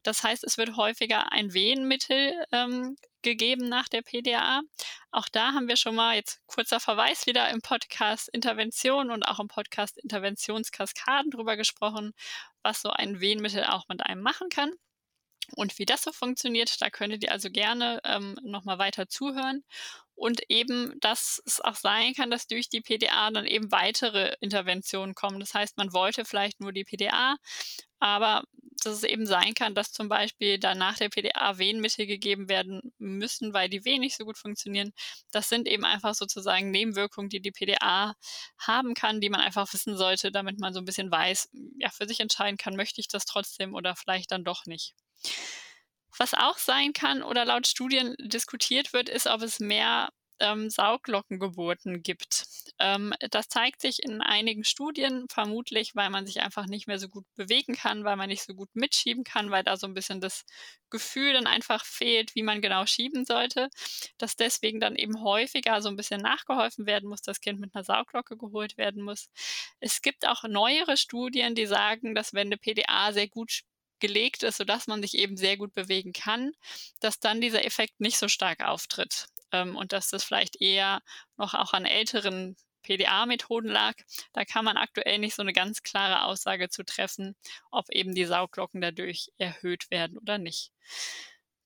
Das 0.02 0.22
heißt, 0.22 0.42
es 0.44 0.56
wird 0.56 0.76
häufiger 0.76 1.32
ein 1.32 1.52
Wehenmittel 1.52 2.32
ähm, 2.50 2.96
gegeben 3.22 3.68
nach 3.68 3.88
der 3.88 4.02
PDA. 4.02 4.62
Auch 5.10 5.28
da 5.28 5.52
haben 5.52 5.68
wir 5.68 5.76
schon 5.76 5.94
mal 5.94 6.16
jetzt 6.16 6.40
kurzer 6.46 6.80
Verweis 6.80 7.26
wieder 7.26 7.48
im 7.50 7.60
Podcast 7.60 8.28
Intervention 8.28 9.10
und 9.10 9.22
auch 9.24 9.40
im 9.40 9.48
Podcast 9.48 9.98
Interventionskaskaden 9.98 11.30
drüber 11.30 11.56
gesprochen, 11.56 12.12
was 12.62 12.82
so 12.82 12.90
ein 12.90 13.20
Wehenmittel 13.20 13.64
auch 13.64 13.88
mit 13.88 14.04
einem 14.04 14.22
machen 14.22 14.48
kann. 14.48 14.72
Und 15.56 15.78
wie 15.78 15.86
das 15.86 16.02
so 16.02 16.12
funktioniert, 16.12 16.80
da 16.82 16.90
könntet 16.90 17.24
ihr 17.24 17.32
also 17.32 17.50
gerne 17.50 18.00
ähm, 18.04 18.36
nochmal 18.42 18.78
weiter 18.78 19.08
zuhören. 19.08 19.64
Und 20.14 20.42
eben, 20.48 20.98
dass 21.00 21.40
es 21.46 21.60
auch 21.60 21.76
sein 21.76 22.12
kann, 22.14 22.30
dass 22.30 22.46
durch 22.48 22.68
die 22.68 22.80
PDA 22.80 23.30
dann 23.30 23.46
eben 23.46 23.70
weitere 23.70 24.34
Interventionen 24.40 25.14
kommen. 25.14 25.40
Das 25.40 25.54
heißt, 25.54 25.76
man 25.76 25.92
wollte 25.92 26.24
vielleicht 26.24 26.60
nur 26.60 26.72
die 26.72 26.84
PDA, 26.84 27.36
aber 28.00 28.44
dass 28.84 28.96
es 28.96 29.02
eben 29.02 29.26
sein 29.26 29.54
kann, 29.54 29.74
dass 29.74 29.92
zum 29.92 30.08
Beispiel 30.08 30.58
dann 30.58 30.78
nach 30.78 30.96
der 30.96 31.08
PDA 31.08 31.58
Wehenmittel 31.58 32.06
gegeben 32.06 32.48
werden 32.48 32.92
müssen, 32.98 33.52
weil 33.52 33.68
die 33.68 33.80
nicht 33.98 34.16
so 34.16 34.24
gut 34.24 34.38
funktionieren. 34.38 34.92
Das 35.30 35.48
sind 35.48 35.66
eben 35.66 35.84
einfach 35.84 36.14
sozusagen 36.14 36.70
Nebenwirkungen, 36.70 37.28
die 37.28 37.40
die 37.40 37.50
PDA 37.50 38.14
haben 38.58 38.94
kann, 38.94 39.20
die 39.20 39.30
man 39.30 39.40
einfach 39.40 39.72
wissen 39.72 39.96
sollte, 39.96 40.30
damit 40.30 40.58
man 40.58 40.72
so 40.72 40.80
ein 40.80 40.84
bisschen 40.84 41.10
weiß, 41.10 41.50
ja, 41.78 41.90
für 41.90 42.06
sich 42.06 42.20
entscheiden 42.20 42.58
kann, 42.58 42.76
möchte 42.76 43.00
ich 43.00 43.08
das 43.08 43.24
trotzdem 43.24 43.74
oder 43.74 43.96
vielleicht 43.96 44.30
dann 44.30 44.44
doch 44.44 44.66
nicht. 44.66 44.94
Was 46.16 46.34
auch 46.34 46.58
sein 46.58 46.92
kann 46.92 47.22
oder 47.22 47.44
laut 47.44 47.66
Studien 47.66 48.14
diskutiert 48.18 48.92
wird, 48.92 49.08
ist, 49.08 49.26
ob 49.26 49.42
es 49.42 49.60
mehr 49.60 50.10
ähm, 50.40 50.70
Sauglockengeburten 50.70 52.02
gibt. 52.02 52.46
Ähm, 52.78 53.14
das 53.30 53.48
zeigt 53.48 53.80
sich 53.80 54.02
in 54.02 54.20
einigen 54.20 54.64
Studien, 54.64 55.26
vermutlich, 55.28 55.94
weil 55.96 56.10
man 56.10 56.26
sich 56.26 56.40
einfach 56.40 56.66
nicht 56.66 56.86
mehr 56.86 56.98
so 56.98 57.08
gut 57.08 57.24
bewegen 57.34 57.74
kann, 57.74 58.04
weil 58.04 58.16
man 58.16 58.28
nicht 58.28 58.42
so 58.42 58.54
gut 58.54 58.68
mitschieben 58.74 59.24
kann, 59.24 59.50
weil 59.50 59.64
da 59.64 59.76
so 59.76 59.86
ein 59.86 59.94
bisschen 59.94 60.20
das 60.20 60.44
Gefühl 60.90 61.32
dann 61.32 61.46
einfach 61.46 61.84
fehlt, 61.84 62.34
wie 62.34 62.42
man 62.42 62.62
genau 62.62 62.86
schieben 62.86 63.24
sollte, 63.24 63.68
dass 64.18 64.36
deswegen 64.36 64.80
dann 64.80 64.96
eben 64.96 65.22
häufiger 65.22 65.82
so 65.82 65.88
ein 65.88 65.96
bisschen 65.96 66.20
nachgeholfen 66.20 66.86
werden 66.86 67.08
muss, 67.08 67.22
das 67.22 67.40
Kind 67.40 67.60
mit 67.60 67.74
einer 67.74 67.84
Sauglocke 67.84 68.36
geholt 68.36 68.76
werden 68.78 69.02
muss. 69.02 69.30
Es 69.80 70.02
gibt 70.02 70.26
auch 70.26 70.44
neuere 70.44 70.96
Studien, 70.96 71.54
die 71.54 71.66
sagen, 71.66 72.14
dass 72.14 72.32
wenn 72.32 72.48
eine 72.48 72.58
PDA 72.58 73.12
sehr 73.12 73.28
gut 73.28 73.62
gelegt 74.00 74.42
ist, 74.42 74.58
sodass 74.58 74.86
man 74.86 75.02
sich 75.02 75.16
eben 75.18 75.36
sehr 75.36 75.56
gut 75.56 75.74
bewegen 75.74 76.12
kann, 76.12 76.52
dass 77.00 77.18
dann 77.20 77.40
dieser 77.40 77.64
Effekt 77.64 78.00
nicht 78.00 78.18
so 78.18 78.28
stark 78.28 78.60
auftritt 78.64 79.26
ähm, 79.52 79.76
und 79.76 79.92
dass 79.92 80.08
das 80.08 80.24
vielleicht 80.24 80.60
eher 80.60 81.00
noch 81.36 81.54
auch 81.54 81.72
an 81.72 81.84
älteren 81.84 82.56
PDA-Methoden 82.82 83.68
lag. 83.68 83.94
Da 84.32 84.44
kann 84.44 84.64
man 84.64 84.76
aktuell 84.76 85.18
nicht 85.18 85.34
so 85.34 85.42
eine 85.42 85.52
ganz 85.52 85.82
klare 85.82 86.24
Aussage 86.24 86.68
zu 86.68 86.84
treffen, 86.84 87.36
ob 87.70 87.90
eben 87.90 88.14
die 88.14 88.24
Saugglocken 88.24 88.80
dadurch 88.80 89.30
erhöht 89.38 89.90
werden 89.90 90.18
oder 90.18 90.38
nicht. 90.38 90.72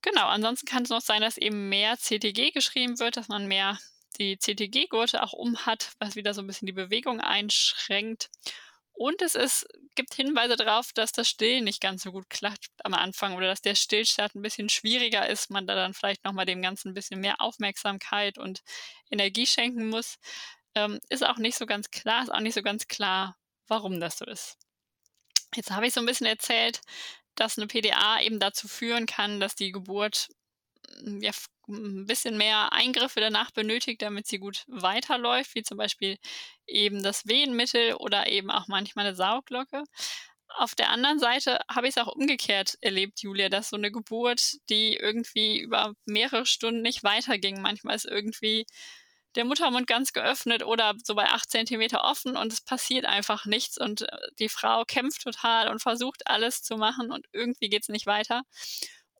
Genau, 0.01 0.27
ansonsten 0.27 0.67
kann 0.67 0.83
es 0.83 0.89
noch 0.89 1.01
sein, 1.01 1.21
dass 1.21 1.37
eben 1.37 1.69
mehr 1.69 1.97
CTG 1.97 2.51
geschrieben 2.51 2.99
wird, 2.99 3.15
dass 3.15 3.29
man 3.29 3.47
mehr 3.47 3.77
die 4.19 4.37
CTG-Gurte 4.37 5.23
auch 5.23 5.33
umhat, 5.33 5.93
was 5.99 6.15
wieder 6.15 6.33
so 6.33 6.41
ein 6.41 6.47
bisschen 6.47 6.65
die 6.65 6.73
Bewegung 6.73 7.21
einschränkt. 7.21 8.29
Und 9.03 9.21
es 9.21 9.35
ist, 9.35 9.67
gibt 9.95 10.13
Hinweise 10.13 10.55
darauf, 10.55 10.93
dass 10.93 11.11
das 11.11 11.27
Stillen 11.27 11.65
nicht 11.65 11.81
ganz 11.81 12.03
so 12.03 12.13
gut 12.13 12.29
klappt 12.29 12.69
am 12.85 12.93
Anfang 12.93 13.35
oder 13.35 13.47
dass 13.47 13.59
der 13.59 13.75
Stillstart 13.75 14.33
ein 14.33 14.41
bisschen 14.41 14.69
schwieriger 14.69 15.27
ist, 15.27 15.49
man 15.49 15.67
da 15.67 15.75
dann 15.75 15.93
vielleicht 15.93 16.23
nochmal 16.23 16.45
dem 16.45 16.61
Ganzen 16.61 16.91
ein 16.91 16.93
bisschen 16.93 17.19
mehr 17.19 17.41
Aufmerksamkeit 17.41 18.37
und 18.37 18.63
Energie 19.11 19.45
schenken 19.45 19.89
muss. 19.89 20.19
Ähm, 20.73 21.01
ist 21.09 21.25
auch 21.25 21.35
nicht 21.35 21.57
so 21.57 21.65
ganz 21.65 21.91
klar, 21.91 22.23
ist 22.23 22.29
auch 22.29 22.39
nicht 22.39 22.53
so 22.53 22.61
ganz 22.61 22.87
klar, 22.87 23.35
warum 23.67 23.99
das 23.99 24.19
so 24.19 24.25
ist. 24.25 24.57
Jetzt 25.53 25.71
habe 25.71 25.85
ich 25.85 25.93
so 25.93 25.99
ein 25.99 26.05
bisschen 26.05 26.27
erzählt, 26.27 26.79
dass 27.35 27.57
eine 27.57 27.67
PDA 27.67 28.21
eben 28.21 28.39
dazu 28.39 28.69
führen 28.69 29.05
kann, 29.05 29.41
dass 29.41 29.53
die 29.53 29.73
Geburt 29.73 30.29
ja, 31.19 31.31
ein 31.67 32.05
bisschen 32.05 32.37
mehr 32.37 32.73
Eingriffe 32.73 33.19
danach 33.19 33.51
benötigt, 33.51 34.01
damit 34.01 34.27
sie 34.27 34.39
gut 34.39 34.63
weiterläuft, 34.67 35.55
wie 35.55 35.63
zum 35.63 35.77
Beispiel 35.77 36.17
eben 36.67 37.03
das 37.03 37.25
Wehenmittel 37.27 37.95
oder 37.95 38.27
eben 38.27 38.51
auch 38.51 38.67
manchmal 38.67 39.05
eine 39.07 39.15
Sauglocke. 39.15 39.83
Auf 40.55 40.75
der 40.75 40.89
anderen 40.89 41.19
Seite 41.19 41.59
habe 41.69 41.87
ich 41.87 41.95
es 41.95 42.03
auch 42.03 42.13
umgekehrt 42.13 42.75
erlebt, 42.81 43.21
Julia, 43.21 43.49
dass 43.49 43.69
so 43.69 43.75
eine 43.75 43.91
Geburt, 43.91 44.57
die 44.69 44.95
irgendwie 44.95 45.59
über 45.59 45.93
mehrere 46.05 46.45
Stunden 46.45 46.81
nicht 46.81 47.03
weiterging. 47.03 47.61
Manchmal 47.61 47.95
ist 47.95 48.05
irgendwie 48.05 48.65
der 49.35 49.45
Muttermund 49.45 49.87
ganz 49.87 50.13
geöffnet 50.13 50.63
oder 50.63 50.93
so 51.03 51.15
bei 51.15 51.25
acht 51.25 51.49
Zentimeter 51.49 52.03
offen 52.03 52.37
und 52.37 52.53
es 52.53 52.61
passiert 52.61 53.05
einfach 53.05 53.45
nichts 53.45 53.77
und 53.79 54.03
äh, 54.03 54.17
die 54.39 54.49
Frau 54.49 54.83
kämpft 54.85 55.23
total 55.23 55.69
und 55.69 55.81
versucht 55.81 56.27
alles 56.27 56.61
zu 56.61 56.77
machen 56.77 57.11
und 57.11 57.25
irgendwie 57.31 57.69
geht 57.69 57.83
es 57.83 57.89
nicht 57.89 58.05
weiter. 58.05 58.43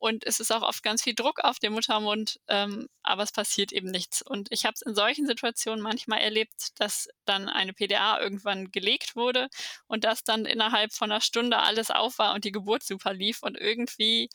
Und 0.04 0.26
es 0.26 0.38
ist 0.38 0.52
auch 0.52 0.60
oft 0.60 0.82
ganz 0.82 1.02
viel 1.02 1.14
Druck 1.14 1.42
auf 1.42 1.58
dem 1.60 1.72
Muttermund, 1.72 2.38
ähm, 2.48 2.90
aber 3.02 3.22
es 3.22 3.32
passiert 3.32 3.72
eben 3.72 3.90
nichts. 3.90 4.20
Und 4.20 4.48
ich 4.52 4.66
habe 4.66 4.74
es 4.74 4.82
in 4.82 4.94
solchen 4.94 5.26
Situationen 5.26 5.82
manchmal 5.82 6.20
erlebt, 6.20 6.78
dass 6.78 7.08
dann 7.24 7.48
eine 7.48 7.72
PDA 7.72 8.20
irgendwann 8.20 8.70
gelegt 8.70 9.16
wurde 9.16 9.48
und 9.86 10.04
dass 10.04 10.22
dann 10.22 10.44
innerhalb 10.44 10.92
von 10.92 11.10
einer 11.10 11.22
Stunde 11.22 11.56
alles 11.56 11.90
auf 11.90 12.18
war 12.18 12.34
und 12.34 12.44
die 12.44 12.52
Geburt 12.52 12.82
super 12.82 13.14
lief 13.14 13.42
und 13.42 13.56
irgendwie 13.56 14.28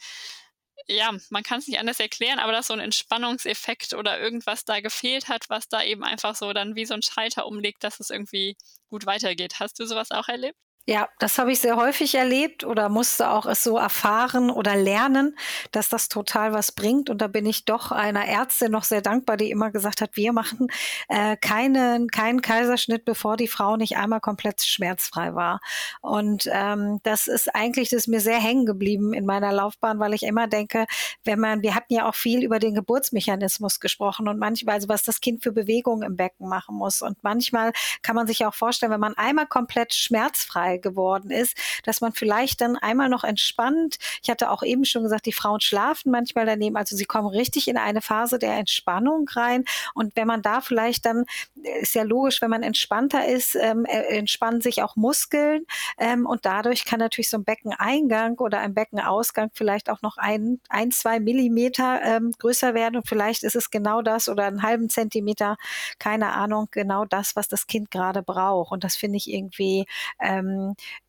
ja, 0.88 1.12
man 1.30 1.44
kann 1.44 1.60
es 1.60 1.68
nicht 1.68 1.78
anders 1.80 2.00
erklären, 2.00 2.40
aber 2.40 2.52
dass 2.52 2.68
so 2.68 2.74
ein 2.74 2.80
Entspannungseffekt 2.80 3.94
oder 3.94 4.20
irgendwas 4.20 4.66
da 4.66 4.80
gefehlt 4.80 5.28
hat, 5.28 5.52
was 5.52 5.68
da 5.70 5.84
eben 5.84 6.04
einfach 6.04 6.34
so 6.36 6.52
dann 6.52 6.74
wie 6.76 6.86
so 6.86 6.96
ein 6.96 7.04
Schalter 7.04 7.46
umlegt, 7.46 7.84
dass 7.84 8.00
es 8.00 8.10
irgendwie 8.10 8.58
gut 8.88 9.06
weitergeht. 9.06 9.60
Hast 9.60 9.80
du 9.80 9.86
sowas 9.86 10.10
auch 10.10 10.30
erlebt? 10.30 10.58
Ja, 10.88 11.08
das 11.20 11.38
habe 11.38 11.52
ich 11.52 11.60
sehr 11.60 11.76
häufig 11.76 12.16
erlebt 12.16 12.64
oder 12.64 12.90
musste 12.90 13.30
auch 13.30 13.46
es 13.46 13.64
so 13.64 13.78
erfahren 13.78 14.50
oder 14.50 14.76
lernen, 14.76 15.38
dass 15.72 15.88
das 15.88 16.10
total 16.10 16.52
was 16.52 16.72
bringt. 16.72 17.12
Und 17.12 17.22
da 17.22 17.28
bin 17.28 17.46
ich 17.46 17.66
doch 17.66 17.92
einer 17.92 18.26
Ärztin 18.26 18.72
noch 18.72 18.84
sehr 18.84 19.02
dankbar, 19.04 19.38
die 19.38 19.52
immer 19.52 19.70
gesagt 19.70 20.02
hat, 20.02 20.18
wir 20.18 20.34
machen 20.34 20.68
äh, 21.08 21.38
keinen, 21.38 22.08
keinen 22.08 22.42
Kaiserschnitt, 22.42 23.06
bevor 23.06 23.38
die 23.38 23.48
Frau 23.48 23.76
nicht 23.78 23.98
einmal 23.98 24.20
komplett 24.20 24.62
schmerzfrei 24.64 25.36
war. 25.36 25.62
Und 26.02 26.50
ähm, 26.52 27.00
das 27.04 27.28
ist 27.28 27.54
eigentlich, 27.54 27.90
das 27.90 28.00
ist 28.00 28.08
mir 28.08 28.20
sehr 28.20 28.40
hängen 28.40 28.66
geblieben 28.66 29.14
in 29.14 29.28
meiner 29.28 29.52
Laufbahn, 29.52 30.00
weil 30.00 30.16
ich 30.16 30.24
immer 30.24 30.48
denke, 30.48 30.88
wenn 31.24 31.40
man, 31.40 31.62
wir 31.62 31.76
hatten 31.76 31.94
ja 31.94 32.10
auch 32.10 32.16
viel 32.16 32.44
über 32.44 32.58
den 32.58 32.74
Geburtsmechanismus 32.74 33.80
gesprochen 33.80 34.28
und 34.28 34.40
manchmal, 34.40 34.76
also 34.76 34.90
was 34.90 35.04
das 35.04 35.22
Kind 35.22 35.44
für 35.44 35.52
Bewegungen 35.52 36.02
im 36.02 36.16
Becken 36.16 36.50
machen 36.50 36.76
muss. 36.76 37.04
Und 37.04 37.22
manchmal 37.24 37.74
kann 38.02 38.16
man 38.16 38.26
sich 38.26 38.44
auch 38.46 38.56
vorstellen, 38.56 38.92
wenn 38.92 39.00
man 39.00 39.16
einmal 39.16 39.46
komplett 39.46 39.94
schmerzfrei 39.94 40.69
frei 40.70 40.78
geworden 40.78 41.32
ist, 41.32 41.58
dass 41.84 42.02
man 42.02 42.14
vielleicht 42.14 42.62
dann 42.62 42.76
einmal 42.76 43.10
noch 43.10 43.24
entspannt. 43.24 43.98
Ich 44.24 44.30
hatte 44.30 44.52
auch 44.52 44.64
eben 44.64 44.86
schon 44.86 45.04
gesagt, 45.04 45.26
die 45.26 45.34
Frauen 45.34 45.62
schlafen 45.62 46.12
manchmal 46.12 46.46
daneben, 46.46 46.78
also 46.78 46.96
sie 46.96 47.06
kommen 47.06 47.28
richtig 47.28 47.68
in 47.68 47.78
eine 47.78 48.02
Phase 48.02 48.40
der 48.40 48.54
Entspannung 48.56 49.28
rein. 49.30 49.66
Und 49.94 50.16
wenn 50.16 50.28
man 50.28 50.42
da 50.42 50.62
vielleicht 50.62 51.06
dann, 51.06 51.26
ist 51.82 51.96
ja 51.96 52.04
logisch, 52.04 52.42
wenn 52.42 52.50
man 52.50 52.64
entspannter 52.64 53.26
ist, 53.28 53.56
ähm, 53.56 53.86
äh, 53.86 54.18
entspannen 54.18 54.62
sich 54.62 54.82
auch 54.84 54.96
Muskeln 54.96 55.66
ähm, 55.98 56.26
und 56.26 56.46
dadurch 56.46 56.86
kann 56.86 57.00
natürlich 57.00 57.30
so 57.30 57.38
ein 57.38 57.44
Beckeneingang 57.44 58.38
oder 58.40 58.60
ein 58.60 58.74
Beckenausgang 58.74 59.50
vielleicht 59.54 59.90
auch 59.90 60.02
noch 60.02 60.18
ein, 60.18 60.60
ein 60.70 60.92
zwei 60.92 61.20
Millimeter 61.20 62.02
ähm, 62.04 62.32
größer 62.38 62.74
werden 62.74 62.98
und 62.98 63.08
vielleicht 63.08 63.44
ist 63.44 63.56
es 63.56 63.72
genau 63.72 64.02
das 64.02 64.30
oder 64.30 64.46
einen 64.46 64.64
halben 64.64 64.90
Zentimeter, 64.90 65.58
keine 65.98 66.34
Ahnung, 66.34 66.68
genau 66.72 67.06
das, 67.06 67.36
was 67.36 67.48
das 67.48 67.68
Kind 67.68 67.92
gerade 67.92 68.22
braucht. 68.22 68.72
Und 68.72 68.84
das 68.84 68.96
finde 68.96 69.18
ich 69.18 69.32
irgendwie 69.32 69.86
ähm, 70.20 70.59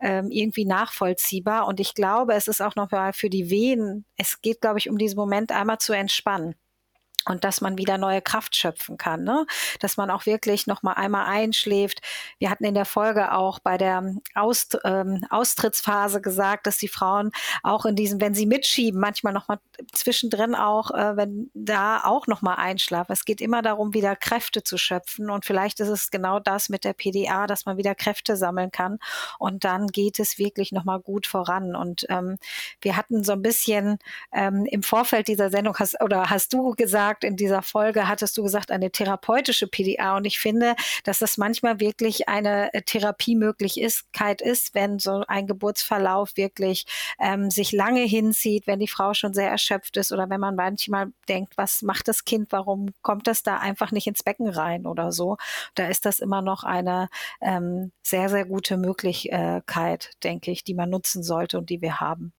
ähm, 0.01 0.31
irgendwie 0.31 0.65
nachvollziehbar. 0.65 1.67
Und 1.67 1.81
ich 1.81 1.95
glaube, 1.95 2.35
es 2.35 2.49
ist 2.49 2.61
auch 2.61 2.77
noch 2.77 2.91
mal 2.91 3.13
für 3.13 3.31
die 3.31 3.51
Wehen, 3.51 4.05
es 4.17 4.41
geht, 4.41 4.61
glaube 4.61 4.79
ich, 4.79 4.89
um 4.89 4.99
diesen 4.99 5.17
Moment 5.17 5.53
einmal 5.53 5.79
zu 5.79 5.93
entspannen 5.93 6.55
und 7.27 7.45
dass 7.45 7.61
man 7.61 7.79
wieder 7.79 7.99
neue 7.99 8.23
Kraft 8.23 8.57
schöpfen 8.57 8.99
kann, 8.99 9.25
ne? 9.25 9.47
dass 9.79 9.97
man 9.97 10.11
auch 10.11 10.27
wirklich 10.27 10.67
noch 10.67 10.83
mal 10.83 10.95
einmal 10.95 11.27
einschläft. 11.27 12.01
Wir 12.39 12.51
hatten 12.51 12.65
in 12.65 12.75
der 12.75 12.85
Folge 12.85 13.33
auch 13.33 13.59
bei 13.59 13.79
der 13.79 14.15
Aust 14.35 14.79
ähm, 14.85 15.25
Austrittsphase 15.31 16.21
gesagt, 16.21 16.67
dass 16.67 16.79
die 16.79 16.89
Frauen 16.89 17.31
auch 17.63 17.85
in 17.85 17.97
diesem, 17.97 18.21
wenn 18.21 18.35
sie 18.35 18.47
mitschieben, 18.47 19.01
manchmal 19.01 19.33
noch 19.33 19.49
mal 19.49 19.59
zwischendrin 19.93 20.55
auch, 20.55 20.91
äh, 20.91 21.17
wenn 21.17 21.51
da 21.55 22.03
auch 22.05 22.27
noch 22.27 22.43
mal 22.43 22.55
einschlafen. 22.55 23.13
Es 23.13 23.25
geht 23.25 23.41
immer 23.41 23.63
darum, 23.63 23.95
wieder 23.95 24.17
Kräfte 24.17 24.63
zu 24.63 24.79
schöpfen 24.79 25.31
und 25.31 25.45
vielleicht 25.45 25.81
ist 25.81 25.89
es 25.89 26.11
genau 26.11 26.41
das 26.41 26.69
mit 26.69 26.85
der 26.85 26.93
PDA, 26.93 27.47
dass 27.47 27.67
man 27.67 27.77
wieder 27.77 27.95
Kräfte 27.95 28.37
sammeln 28.37 28.71
kann 28.71 28.99
und 29.39 29.65
dann 29.65 29.89
geht 29.89 30.19
es 30.19 30.39
wirklich 30.39 30.73
noch 30.73 30.85
mal 30.85 31.01
gut 31.01 31.27
voran. 31.27 31.75
Und 31.75 32.07
ähm, 32.09 32.39
wir 32.81 32.97
hatten 32.97 33.25
so 33.25 33.33
ein 33.33 33.43
bisschen 33.43 33.99
ähm, 34.33 34.67
im 34.67 34.83
Vorfeld 34.83 35.29
dieser 35.29 35.51
Sendung 35.51 35.77
hast 35.79 36.01
oder 36.01 36.31
hast 36.31 36.53
du 36.53 36.73
gesagt 36.73 37.10
gesagt, 37.11 37.25
in 37.25 37.37
dieser 37.37 37.63
Folge 37.63 38.07
hattest 38.07 38.37
du 38.37 38.43
gesagt, 38.43 38.71
eine 38.71 38.91
therapeutische 38.91 39.67
PDA. 39.67 40.17
Und 40.17 40.27
ich 40.27 40.39
finde, 40.39 40.77
dass 41.05 41.19
das 41.19 41.39
manchmal 41.39 41.81
wirklich 41.81 42.29
eine 42.29 42.73
äh, 42.73 42.83
Therapiemöglichkeit 42.83 44.41
ist, 44.41 44.75
wenn 44.75 44.99
so 44.99 45.25
ein 45.27 45.47
Geburtsverlauf 45.47 46.37
wirklich 46.37 46.87
ähm, 47.19 47.51
sich 47.51 47.73
lange 47.73 48.03
hinzieht, 48.03 48.67
wenn 48.67 48.79
die 48.79 48.89
Frau 48.89 49.15
schon 49.15 49.35
sehr 49.35 49.51
erschöpft 49.51 49.97
ist 49.97 50.13
oder 50.13 50.31
wenn 50.31 50.41
man 50.41 50.55
manchmal 50.55 51.13
denkt, 51.29 51.57
was 51.57 51.83
macht 51.83 52.07
das 52.07 52.25
Kind, 52.25 52.53
warum 52.53 52.91
kommt 53.03 53.27
das 53.27 53.43
da 53.43 53.59
einfach 53.59 53.91
nicht 53.91 54.07
ins 54.07 54.23
Becken 54.23 54.49
rein 54.49 54.87
oder 54.87 55.11
so. 55.11 55.37
Da 55.75 55.89
ist 55.89 56.07
das 56.07 56.21
immer 56.21 56.43
noch 56.43 56.63
eine 56.65 57.09
ähm, 57.41 57.93
sehr, 58.03 58.29
sehr 58.29 58.45
gute 58.45 58.77
Möglichkeit, 58.77 60.11
denke 60.23 60.51
ich, 60.53 60.65
die 60.65 60.75
man 60.75 60.91
nutzen 60.91 61.23
sollte 61.23 61.59
und 61.59 61.71
die 61.71 61.83
wir 61.83 62.01
haben. 62.01 62.33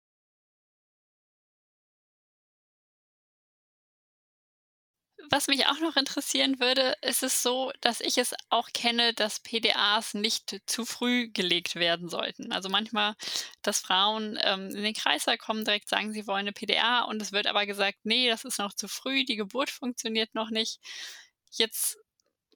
Was 5.33 5.47
mich 5.47 5.65
auch 5.67 5.79
noch 5.79 5.95
interessieren 5.95 6.59
würde, 6.59 6.97
ist 7.01 7.23
es 7.23 7.41
so, 7.41 7.71
dass 7.79 8.01
ich 8.01 8.17
es 8.17 8.35
auch 8.49 8.67
kenne, 8.73 9.13
dass 9.13 9.39
PDAs 9.39 10.13
nicht 10.13 10.59
zu 10.65 10.83
früh 10.83 11.29
gelegt 11.29 11.75
werden 11.75 12.09
sollten. 12.09 12.51
Also 12.51 12.67
manchmal, 12.67 13.15
dass 13.61 13.79
Frauen 13.79 14.37
ähm, 14.43 14.67
in 14.75 14.83
den 14.83 14.93
Kreißsaal 14.93 15.37
kommen, 15.37 15.63
direkt 15.63 15.87
sagen, 15.87 16.11
sie 16.11 16.27
wollen 16.27 16.41
eine 16.41 16.51
PDA 16.51 17.03
und 17.03 17.21
es 17.21 17.31
wird 17.31 17.47
aber 17.47 17.65
gesagt, 17.65 17.99
nee, 18.03 18.27
das 18.27 18.43
ist 18.43 18.59
noch 18.59 18.73
zu 18.73 18.89
früh, 18.89 19.23
die 19.23 19.37
Geburt 19.37 19.69
funktioniert 19.69 20.35
noch 20.35 20.49
nicht. 20.49 20.81
Jetzt 21.49 21.97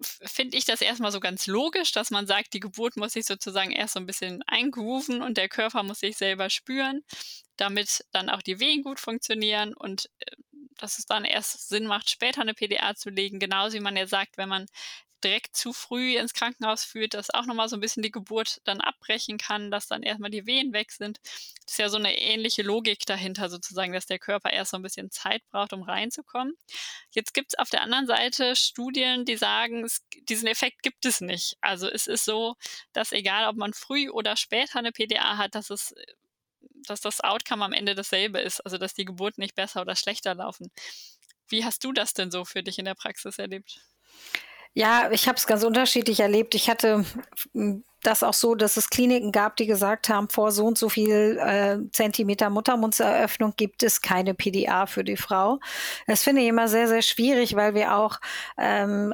finde 0.01 0.57
ich 0.57 0.65
das 0.65 0.81
erstmal 0.81 1.13
so 1.13 1.21
ganz 1.21 1.47
logisch, 1.47 1.93
dass 1.93 2.11
man 2.11 2.27
sagt, 2.27 2.53
die 2.53 2.59
Geburt 2.59 2.97
muss 2.97 3.13
sich 3.13 3.25
sozusagen 3.25 3.71
erst 3.71 3.93
so 3.93 4.01
ein 4.01 4.05
bisschen 4.05 4.43
eingrooven 4.47 5.21
und 5.21 5.37
der 5.37 5.47
Körper 5.47 5.83
muss 5.83 5.99
sich 5.99 6.17
selber 6.17 6.49
spüren, 6.49 7.03
damit 7.55 8.03
dann 8.11 8.29
auch 8.29 8.41
die 8.41 8.59
Wehen 8.59 8.83
gut 8.83 8.99
funktionieren 8.99 9.73
und 9.73 10.09
äh, 10.19 10.35
dass 10.77 10.99
es 10.99 11.05
dann 11.05 11.25
erst 11.25 11.69
Sinn 11.69 11.87
macht, 11.87 12.09
später 12.09 12.41
eine 12.41 12.53
PDA 12.53 12.95
zu 12.95 13.09
legen. 13.09 13.39
Genauso 13.39 13.75
wie 13.75 13.81
man 13.81 13.95
ja 13.95 14.07
sagt, 14.07 14.37
wenn 14.37 14.49
man 14.49 14.67
direkt 15.25 15.55
zu 15.55 15.73
früh 15.73 16.17
ins 16.17 16.33
Krankenhaus 16.33 16.83
führt, 16.85 17.15
dass 17.15 17.33
auch 17.33 17.45
nochmal 17.45 17.67
so 17.67 17.75
ein 17.75 17.79
bisschen 17.79 18.03
die 18.03 18.11
Geburt 18.11 18.61
dann 18.63 18.79
abbrechen 18.79 19.39
kann, 19.39 19.71
dass 19.71 19.87
dann 19.87 20.03
erstmal 20.03 20.29
die 20.29 20.45
Wehen 20.45 20.71
weg 20.71 20.91
sind. 20.91 21.19
Das 21.23 21.73
ist 21.73 21.79
ja 21.79 21.89
so 21.89 21.97
eine 21.97 22.17
ähnliche 22.19 22.61
Logik 22.61 23.05
dahinter 23.07 23.49
sozusagen, 23.49 23.91
dass 23.91 24.05
der 24.05 24.19
Körper 24.19 24.51
erst 24.51 24.71
so 24.71 24.77
ein 24.77 24.83
bisschen 24.83 25.09
Zeit 25.09 25.41
braucht, 25.49 25.73
um 25.73 25.81
reinzukommen. 25.81 26.53
Jetzt 27.09 27.33
gibt 27.33 27.53
es 27.53 27.59
auf 27.59 27.69
der 27.69 27.81
anderen 27.81 28.05
Seite 28.05 28.55
Studien, 28.55 29.25
die 29.25 29.35
sagen, 29.35 29.83
es, 29.83 30.03
diesen 30.29 30.47
Effekt 30.47 30.83
gibt 30.83 31.05
es 31.05 31.21
nicht. 31.21 31.57
Also 31.59 31.89
es 31.89 32.05
ist 32.05 32.25
so, 32.25 32.55
dass 32.93 33.11
egal, 33.11 33.47
ob 33.49 33.55
man 33.55 33.73
früh 33.73 34.09
oder 34.09 34.37
später 34.37 34.77
eine 34.77 34.91
PDA 34.91 35.37
hat, 35.37 35.55
dass 35.55 35.71
es 35.71 35.95
dass 36.85 37.01
das 37.01 37.21
Outcome 37.21 37.65
am 37.65 37.73
Ende 37.73 37.95
dasselbe 37.95 38.39
ist, 38.39 38.61
also 38.61 38.77
dass 38.77 38.93
die 38.93 39.05
Geburten 39.05 39.41
nicht 39.41 39.55
besser 39.55 39.81
oder 39.81 39.95
schlechter 39.95 40.35
laufen. 40.35 40.71
Wie 41.47 41.63
hast 41.63 41.83
du 41.83 41.91
das 41.91 42.13
denn 42.13 42.31
so 42.31 42.45
für 42.45 42.63
dich 42.63 42.79
in 42.79 42.85
der 42.85 42.95
Praxis 42.95 43.37
erlebt? 43.37 43.79
Ja, 44.73 45.09
ich 45.11 45.27
habe 45.27 45.37
es 45.37 45.47
ganz 45.47 45.63
unterschiedlich 45.63 46.19
erlebt. 46.19 46.53
Ich 46.53 46.69
hatte 46.69 47.05
das 48.05 48.23
auch 48.23 48.33
so, 48.33 48.55
dass 48.55 48.77
es 48.77 48.89
Kliniken 48.89 49.31
gab, 49.31 49.55
die 49.55 49.65
gesagt 49.65 50.09
haben, 50.09 50.29
vor 50.29 50.51
so 50.51 50.65
und 50.65 50.77
so 50.77 50.89
viel 50.89 51.39
äh, 51.39 51.77
Zentimeter 51.91 52.49
Muttermundseröffnung 52.49 53.53
gibt 53.57 53.83
es 53.83 54.01
keine 54.01 54.33
PDA 54.33 54.85
für 54.85 55.03
die 55.03 55.17
Frau. 55.17 55.59
Das 56.07 56.23
finde 56.23 56.41
ich 56.41 56.47
immer 56.47 56.67
sehr, 56.67 56.87
sehr 56.87 57.01
schwierig, 57.01 57.55
weil 57.55 57.73
wir 57.73 57.95
auch, 57.95 58.19
ähm, 58.57 59.13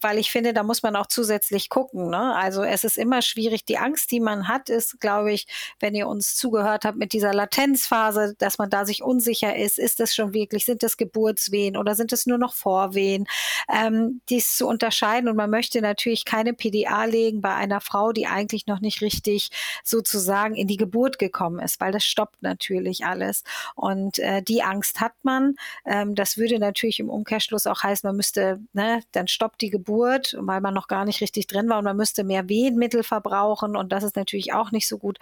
weil 0.00 0.18
ich 0.18 0.30
finde, 0.30 0.52
da 0.52 0.62
muss 0.62 0.82
man 0.82 0.96
auch 0.96 1.06
zusätzlich 1.06 1.70
gucken. 1.70 2.10
Ne? 2.10 2.34
Also 2.34 2.62
es 2.62 2.84
ist 2.84 2.98
immer 2.98 3.22
schwierig. 3.22 3.64
Die 3.64 3.78
Angst, 3.78 4.10
die 4.10 4.20
man 4.20 4.48
hat, 4.48 4.68
ist, 4.68 5.00
glaube 5.00 5.32
ich, 5.32 5.46
wenn 5.80 5.94
ihr 5.94 6.06
uns 6.06 6.36
zugehört 6.36 6.84
habt 6.84 6.98
mit 6.98 7.12
dieser 7.12 7.32
Latenzphase, 7.32 8.34
dass 8.38 8.58
man 8.58 8.70
da 8.70 8.84
sich 8.84 9.02
unsicher 9.02 9.56
ist, 9.56 9.78
ist 9.78 10.00
das 10.00 10.14
schon 10.14 10.34
wirklich, 10.34 10.64
sind 10.64 10.82
das 10.82 10.96
Geburtswehen 10.96 11.76
oder 11.76 11.94
sind 11.94 12.12
es 12.12 12.26
nur 12.26 12.38
noch 12.38 12.54
Vorwehen? 12.54 13.26
Ähm, 13.72 14.20
dies 14.28 14.56
zu 14.56 14.66
unterscheiden 14.66 15.28
und 15.28 15.36
man 15.36 15.50
möchte 15.50 15.80
natürlich 15.80 16.24
keine 16.24 16.52
PDA 16.52 17.04
legen 17.04 17.40
bei 17.40 17.54
einer 17.54 17.80
Frau, 17.80 18.12
die 18.12 18.25
eigentlich 18.26 18.66
noch 18.66 18.80
nicht 18.80 19.00
richtig 19.00 19.50
sozusagen 19.84 20.54
in 20.54 20.66
die 20.66 20.76
Geburt 20.76 21.18
gekommen 21.18 21.58
ist, 21.60 21.80
weil 21.80 21.92
das 21.92 22.04
stoppt 22.04 22.42
natürlich 22.42 23.04
alles. 23.04 23.44
Und 23.74 24.18
äh, 24.18 24.42
die 24.42 24.62
Angst 24.62 25.00
hat 25.00 25.12
man. 25.22 25.56
Ähm, 25.84 26.14
das 26.14 26.36
würde 26.36 26.58
natürlich 26.58 27.00
im 27.00 27.10
Umkehrschluss 27.10 27.66
auch 27.66 27.82
heißen, 27.82 28.06
man 28.06 28.16
müsste, 28.16 28.60
ne, 28.72 29.02
dann 29.12 29.28
stoppt 29.28 29.60
die 29.60 29.70
Geburt, 29.70 30.36
weil 30.38 30.60
man 30.60 30.74
noch 30.74 30.88
gar 30.88 31.04
nicht 31.04 31.20
richtig 31.20 31.46
drin 31.46 31.68
war 31.68 31.78
und 31.78 31.84
man 31.84 31.96
müsste 31.96 32.24
mehr 32.24 32.48
Wehenmittel 32.48 33.02
verbrauchen 33.02 33.76
und 33.76 33.92
das 33.92 34.04
ist 34.04 34.16
natürlich 34.16 34.52
auch 34.52 34.70
nicht 34.70 34.88
so 34.88 34.98
gut. 34.98 35.18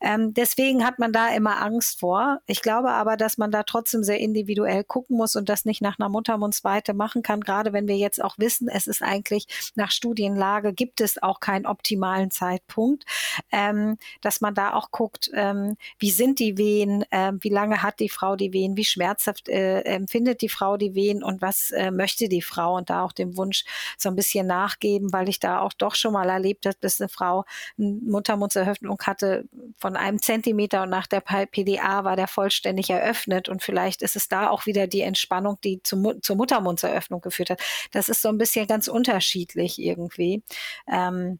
Ähm, 0.00 0.34
deswegen 0.34 0.84
hat 0.84 0.98
man 0.98 1.12
da 1.12 1.28
immer 1.34 1.60
Angst 1.60 2.00
vor. 2.00 2.40
Ich 2.46 2.62
glaube 2.62 2.90
aber, 2.90 3.16
dass 3.16 3.38
man 3.38 3.50
da 3.50 3.62
trotzdem 3.62 4.02
sehr 4.02 4.18
individuell 4.18 4.84
gucken 4.84 5.16
muss 5.16 5.36
und 5.36 5.48
das 5.48 5.64
nicht 5.64 5.82
nach 5.82 5.98
einer 5.98 6.08
Muttermundsweite 6.08 6.94
machen 6.94 7.22
kann, 7.22 7.40
gerade 7.40 7.72
wenn 7.72 7.88
wir 7.88 7.96
jetzt 7.96 8.22
auch 8.22 8.38
wissen, 8.38 8.68
es 8.68 8.86
ist 8.86 9.02
eigentlich 9.02 9.46
nach 9.74 9.90
Studienlage 9.90 10.72
gibt 10.72 11.00
es 11.00 11.22
auch 11.22 11.40
keinen 11.40 11.66
optimalen 11.66 12.30
Zeitpunkt 12.38 13.04
ähm, 13.52 13.96
dass 14.20 14.40
man 14.40 14.54
da 14.54 14.74
auch 14.74 14.90
guckt, 14.90 15.30
ähm, 15.34 15.76
wie 15.98 16.10
sind 16.10 16.38
die 16.38 16.56
Wehen, 16.58 17.04
äh, 17.10 17.32
wie 17.40 17.48
lange 17.48 17.82
hat 17.82 18.00
die 18.00 18.08
Frau 18.08 18.36
die 18.36 18.52
Wehen, 18.52 18.76
wie 18.76 18.84
schmerzhaft 18.84 19.48
äh, 19.48 19.80
empfindet 19.82 20.42
die 20.42 20.48
Frau 20.48 20.76
die 20.76 20.94
Wehen 20.94 21.22
und 21.22 21.42
was 21.42 21.70
äh, 21.70 21.90
möchte 21.90 22.28
die 22.28 22.42
Frau 22.42 22.76
und 22.76 22.90
da 22.90 23.02
auch 23.02 23.12
dem 23.12 23.36
Wunsch 23.36 23.64
so 23.96 24.08
ein 24.08 24.16
bisschen 24.16 24.46
nachgeben, 24.46 25.12
weil 25.12 25.28
ich 25.28 25.40
da 25.40 25.60
auch 25.60 25.72
doch 25.72 25.94
schon 25.94 26.12
mal 26.12 26.28
erlebt 26.28 26.66
habe, 26.66 26.76
dass 26.80 27.00
eine 27.00 27.08
Frau 27.08 27.44
eine 27.78 27.98
Muttermundseröffnung 28.02 28.98
hatte 29.02 29.44
von 29.76 29.96
einem 29.96 30.20
Zentimeter 30.20 30.82
und 30.82 30.90
nach 30.90 31.06
der 31.06 31.20
PDA 31.20 32.04
war 32.04 32.16
der 32.16 32.28
vollständig 32.28 32.90
eröffnet 32.90 33.48
und 33.48 33.62
vielleicht 33.62 34.02
ist 34.02 34.16
es 34.16 34.28
da 34.28 34.50
auch 34.50 34.66
wieder 34.66 34.86
die 34.86 35.02
Entspannung, 35.02 35.58
die 35.62 35.82
zum, 35.82 36.22
zur 36.22 36.36
Muttermundseröffnung 36.36 37.20
geführt 37.20 37.50
hat. 37.50 37.60
Das 37.92 38.08
ist 38.08 38.22
so 38.22 38.28
ein 38.28 38.38
bisschen 38.38 38.66
ganz 38.66 38.88
unterschiedlich 38.88 39.78
irgendwie. 39.78 40.42
Ähm, 40.90 41.38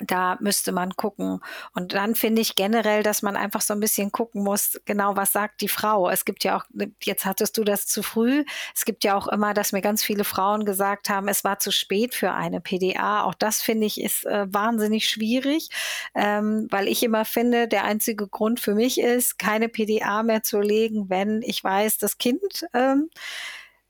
da 0.00 0.36
müsste 0.40 0.72
man 0.72 0.96
gucken. 0.96 1.40
Und 1.74 1.94
dann 1.94 2.14
finde 2.14 2.42
ich 2.42 2.54
generell, 2.54 3.02
dass 3.02 3.22
man 3.22 3.36
einfach 3.36 3.60
so 3.60 3.74
ein 3.74 3.80
bisschen 3.80 4.12
gucken 4.12 4.42
muss, 4.42 4.80
genau 4.84 5.16
was 5.16 5.32
sagt 5.32 5.60
die 5.60 5.68
Frau. 5.68 6.08
Es 6.08 6.24
gibt 6.24 6.44
ja 6.44 6.56
auch, 6.56 6.64
jetzt 7.02 7.24
hattest 7.24 7.56
du 7.58 7.64
das 7.64 7.86
zu 7.86 8.02
früh. 8.02 8.44
Es 8.74 8.84
gibt 8.84 9.04
ja 9.04 9.16
auch 9.16 9.28
immer, 9.28 9.54
dass 9.54 9.72
mir 9.72 9.82
ganz 9.82 10.02
viele 10.04 10.24
Frauen 10.24 10.64
gesagt 10.64 11.08
haben, 11.08 11.28
es 11.28 11.44
war 11.44 11.58
zu 11.58 11.72
spät 11.72 12.14
für 12.14 12.32
eine 12.32 12.60
PDA. 12.60 13.24
Auch 13.24 13.34
das 13.34 13.62
finde 13.62 13.86
ich 13.86 14.00
ist 14.00 14.26
äh, 14.26 14.46
wahnsinnig 14.48 15.08
schwierig, 15.08 15.68
ähm, 16.14 16.66
weil 16.70 16.88
ich 16.88 17.02
immer 17.02 17.24
finde, 17.24 17.68
der 17.68 17.84
einzige 17.84 18.28
Grund 18.28 18.60
für 18.60 18.74
mich 18.74 19.00
ist, 19.00 19.38
keine 19.38 19.68
PDA 19.68 20.22
mehr 20.22 20.42
zu 20.42 20.60
legen, 20.60 21.08
wenn 21.08 21.42
ich 21.42 21.62
weiß, 21.62 21.98
das 21.98 22.18
Kind 22.18 22.66
ähm, 22.74 23.10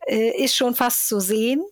äh, 0.06 0.42
ist 0.42 0.56
schon 0.56 0.74
fast 0.74 1.08
zu 1.08 1.20
sehen 1.20 1.62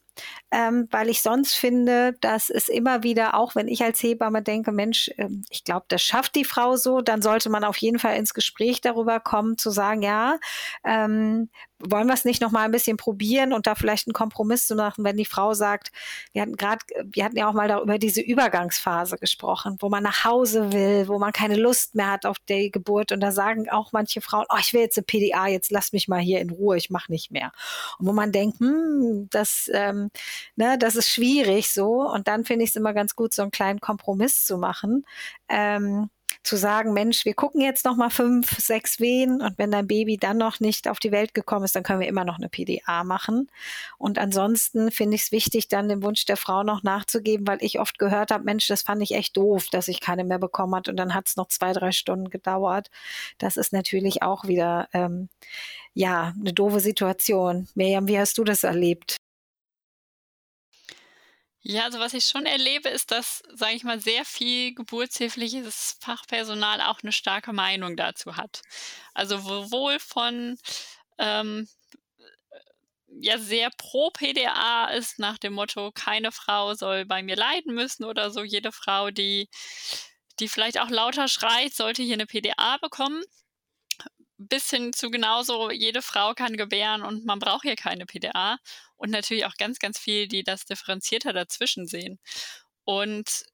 ähm, 0.51 0.89
weil 0.91 1.09
ich 1.09 1.23
sonst 1.23 1.55
finde, 1.55 2.15
dass 2.21 2.51
es 2.51 2.69
immer 2.69 3.03
wieder, 3.03 3.35
auch 3.35 3.55
wenn 3.55 3.69
ich 3.69 3.83
als 3.83 4.03
Hebamme 4.03 4.43
denke, 4.43 4.73
Mensch, 4.73 5.09
äh, 5.17 5.29
ich 5.51 5.65
glaube, 5.65 5.87
das 5.89 6.03
schafft 6.03 6.35
die 6.35 6.45
Frau 6.45 6.77
so, 6.77 7.01
dann 7.01 7.23
sollte 7.23 7.51
man 7.51 7.65
auf 7.65 7.77
jeden 7.79 7.99
Fall 7.99 8.17
ins 8.17 8.35
Gespräch 8.35 8.81
darüber 8.81 9.21
kommen, 9.21 9.59
zu 9.59 9.71
sagen, 9.71 10.03
ja, 10.03 10.39
ähm, 10.85 11.49
wollen 11.79 12.07
wir 12.07 12.15
es 12.15 12.25
nicht 12.25 12.41
noch 12.41 12.51
mal 12.51 12.65
ein 12.65 12.71
bisschen 12.71 12.97
probieren 12.97 13.53
und 13.53 13.67
da 13.67 13.75
vielleicht 13.75 14.07
einen 14.07 14.15
Kompromiss 14.15 14.67
zu 14.67 14.75
machen, 14.75 15.05
wenn 15.05 15.17
die 15.17 15.25
Frau 15.25 15.55
sagt, 15.55 15.91
wir 16.33 16.43
hatten 16.43 16.57
gerade, 16.57 16.85
wir 17.05 17.25
hatten 17.25 17.37
ja 17.37 17.49
auch 17.49 17.53
mal 17.53 17.69
darüber 17.69 17.99
diese 17.99 18.21
Übergangsphase 18.21 19.19
gesprochen, 19.19 19.77
wo 19.81 19.89
man 19.89 20.03
nach 20.03 20.25
Hause 20.25 20.73
will, 20.73 21.09
wo 21.09 21.19
man 21.19 21.33
keine 21.33 21.57
Lust 21.57 21.95
mehr 21.95 22.11
hat 22.11 22.27
auf 22.27 22.39
die 22.49 22.71
Geburt 22.71 23.13
und 23.13 23.21
da 23.21 23.33
sagen 23.33 23.69
auch 23.69 23.93
manche 23.93 24.21
Frauen, 24.21 24.47
oh, 24.49 24.57
ich 24.59 24.73
will 24.73 24.81
jetzt 24.81 24.97
eine 24.97 25.05
PDA, 25.05 25.49
jetzt 25.49 25.71
lass 25.71 25.93
mich 25.93 26.09
mal 26.09 26.21
hier 26.21 26.41
in 26.41 26.51
Ruhe, 26.51 26.77
ich 26.77 26.91
mache 26.91 27.13
nicht 27.13 27.31
mehr. 27.31 27.53
Und 27.99 28.07
wo 28.07 28.13
man 28.13 28.33
denkt, 28.33 28.61
hm, 28.61 29.29
das, 29.31 29.71
ähm, 29.73 30.11
ne, 30.57 30.79
das 30.79 30.97
ist 30.97 31.11
schwierig 31.11 31.73
so 31.73 32.11
und 32.11 32.29
dann 32.29 32.45
finde 32.45 32.65
ich 32.65 32.71
es 32.71 32.77
immer 32.77 32.95
ganz 32.95 33.15
gut, 33.17 33.35
so 33.35 33.43
einen 33.43 33.51
kleinen 33.51 33.81
Kompromiss 33.81 34.45
zu 34.45 34.59
machen. 34.59 35.05
Ähm, 35.49 36.11
zu 36.47 36.57
sagen, 36.57 36.93
Mensch, 36.93 37.25
wir 37.25 37.35
gucken 37.35 37.61
jetzt 37.61 37.85
noch 37.85 37.97
mal 37.97 38.09
fünf, 38.09 38.59
sechs 38.59 39.01
Wehen 39.01 39.43
und 39.43 39.59
wenn 39.59 39.73
dein 39.73 39.87
Baby 39.89 40.17
dann 40.17 40.39
noch 40.39 40.61
nicht 40.61 40.89
auf 40.89 41.01
die 41.01 41.11
Welt 41.11 41.35
gekommen 41.35 41.65
ist, 41.65 41.75
dann 41.75 41.83
können 41.83 42.01
wir 42.01 42.07
immer 42.07 42.25
noch 42.25 42.39
eine 42.39 42.49
PDA 42.49 43.03
machen. 43.05 43.51
Und 43.99 44.19
ansonsten 44.19 44.93
finde 44.93 45.17
ich 45.17 45.23
es 45.23 45.33
wichtig, 45.33 45.69
dann 45.69 45.89
dem 45.89 46.03
Wunsch 46.03 46.25
der 46.25 46.37
Frau 46.37 46.63
noch 46.63 46.85
nachzugeben, 46.85 47.47
weil 47.49 47.59
ich 47.61 47.81
oft 47.81 47.99
gehört 47.99 48.31
habe, 48.31 48.45
Mensch, 48.45 48.69
das 48.69 48.83
fand 48.83 49.03
ich 49.03 49.13
echt 49.13 49.37
doof, 49.37 49.69
dass 49.71 49.89
ich 49.89 50.01
keine 50.01 50.25
mehr 50.25 50.39
bekommen 50.39 50.75
hat 50.77 50.89
und 50.89 50.97
dann 50.97 51.15
hat 51.15 51.27
es 51.27 51.37
noch 51.37 51.49
zwei, 51.49 51.73
drei 51.73 51.91
Stunden 51.91 52.31
gedauert. 52.31 52.91
Das 53.39 53.57
ist 53.57 53.73
natürlich 53.73 54.23
auch 54.23 54.45
wieder 54.47 54.89
ähm, 54.93 55.29
ja 55.95 56.33
eine 56.39 56.53
doofe 56.53 56.81
Situation. 56.81 57.67
Miriam, 57.75 58.07
wie 58.07 58.19
hast 58.19 58.39
du 58.39 58.45
das 58.45 58.63
erlebt? 58.63 59.17
Ja, 61.69 61.83
also 61.83 61.99
was 61.99 62.15
ich 62.15 62.25
schon 62.27 62.47
erlebe, 62.47 62.89
ist, 62.89 63.11
dass, 63.11 63.43
sage 63.53 63.75
ich 63.75 63.83
mal, 63.83 63.99
sehr 63.99 64.25
viel 64.25 64.73
geburtshilfliches 64.73 65.97
Fachpersonal 66.01 66.81
auch 66.81 67.01
eine 67.03 67.11
starke 67.11 67.53
Meinung 67.53 67.97
dazu 67.97 68.37
hat. 68.37 68.63
Also 69.15 69.39
sowohl 69.39 69.99
von 69.99 70.59
ähm, 71.19 71.69
ja 73.09 73.39
sehr 73.39 73.71
pro 73.77 74.11
PDA 74.11 74.91
ist 74.91 75.19
nach 75.19 75.39
dem 75.39 75.55
Motto, 75.55 75.91
keine 75.93 76.31
Frau 76.31 76.75
soll 76.75 77.05
bei 77.05 77.25
mir 77.25 77.35
leiden 77.35 77.75
müssen 77.75 78.05
oder 78.05 78.31
so. 78.31 78.45
Jede 78.45 78.71
Frau, 78.71 79.11
die, 79.11 79.49
die 80.39 80.47
vielleicht 80.47 80.79
auch 80.79 80.91
lauter 80.91 81.27
schreit, 81.27 81.75
sollte 81.75 82.05
hier 82.05 82.15
eine 82.15 82.27
PDA 82.27 82.77
bekommen 82.81 83.25
bis 84.39 84.71
hin 84.71 84.93
zu 84.93 85.11
genauso, 85.11 85.71
jede 85.71 86.03
Frau 86.03 86.35
kann 86.35 86.57
gebären 86.57 87.03
und 87.03 87.25
man 87.25 87.39
braucht 87.39 87.63
hier 87.63 87.77
keine 87.77 88.07
PDA. 88.07 88.59
Und 88.97 89.11
natürlich 89.11 89.45
auch 89.47 89.57
ganz, 89.57 89.79
ganz 89.79 89.99
viel, 89.99 90.29
die 90.29 90.43
das 90.43 90.65
differenzierter 90.65 91.33
dazwischen 91.33 91.87
sehen. 91.87 92.19
Und 92.85 93.45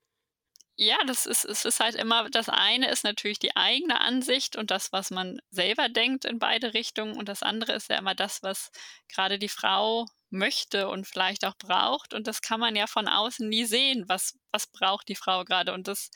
ja, 0.77 0.97
das 1.07 1.27
ist, 1.27 1.45
es 1.45 1.65
ist 1.65 1.81
halt 1.81 1.95
immer, 1.95 2.31
das 2.31 2.49
eine 2.49 2.91
ist 2.91 3.05
natürlich 3.05 3.39
die 3.39 3.57
eigene 3.57 4.01
Ansicht 4.01 4.57
und 4.57 4.71
das, 4.71 4.93
was 4.93 5.11
man 5.11 5.41
selber 5.51 5.89
denkt 5.89 6.25
in 6.25 6.39
beide 6.39 6.75
Richtungen. 6.75 7.17
Und 7.17 7.29
das 7.29 7.43
andere 7.43 7.73
ist 7.73 7.91
ja 7.91 7.99
immer 7.99 8.15
das, 8.15 8.43
was 8.43 8.71
gerade 9.09 9.39
die 9.39 9.49
Frau 9.49 10.07
möchte 10.31 10.89
und 10.89 11.07
vielleicht 11.07 11.45
auch 11.45 11.57
braucht. 11.57 12.15
Und 12.15 12.27
das 12.27 12.41
kann 12.41 12.59
man 12.59 12.75
ja 12.75 12.87
von 12.87 13.07
außen 13.07 13.49
nie 13.49 13.65
sehen, 13.67 14.05
was, 14.09 14.39
was 14.51 14.67
braucht 14.67 15.09
die 15.09 15.15
Frau 15.15 15.45
gerade. 15.45 15.73
Und 15.75 15.89
das 15.89 16.11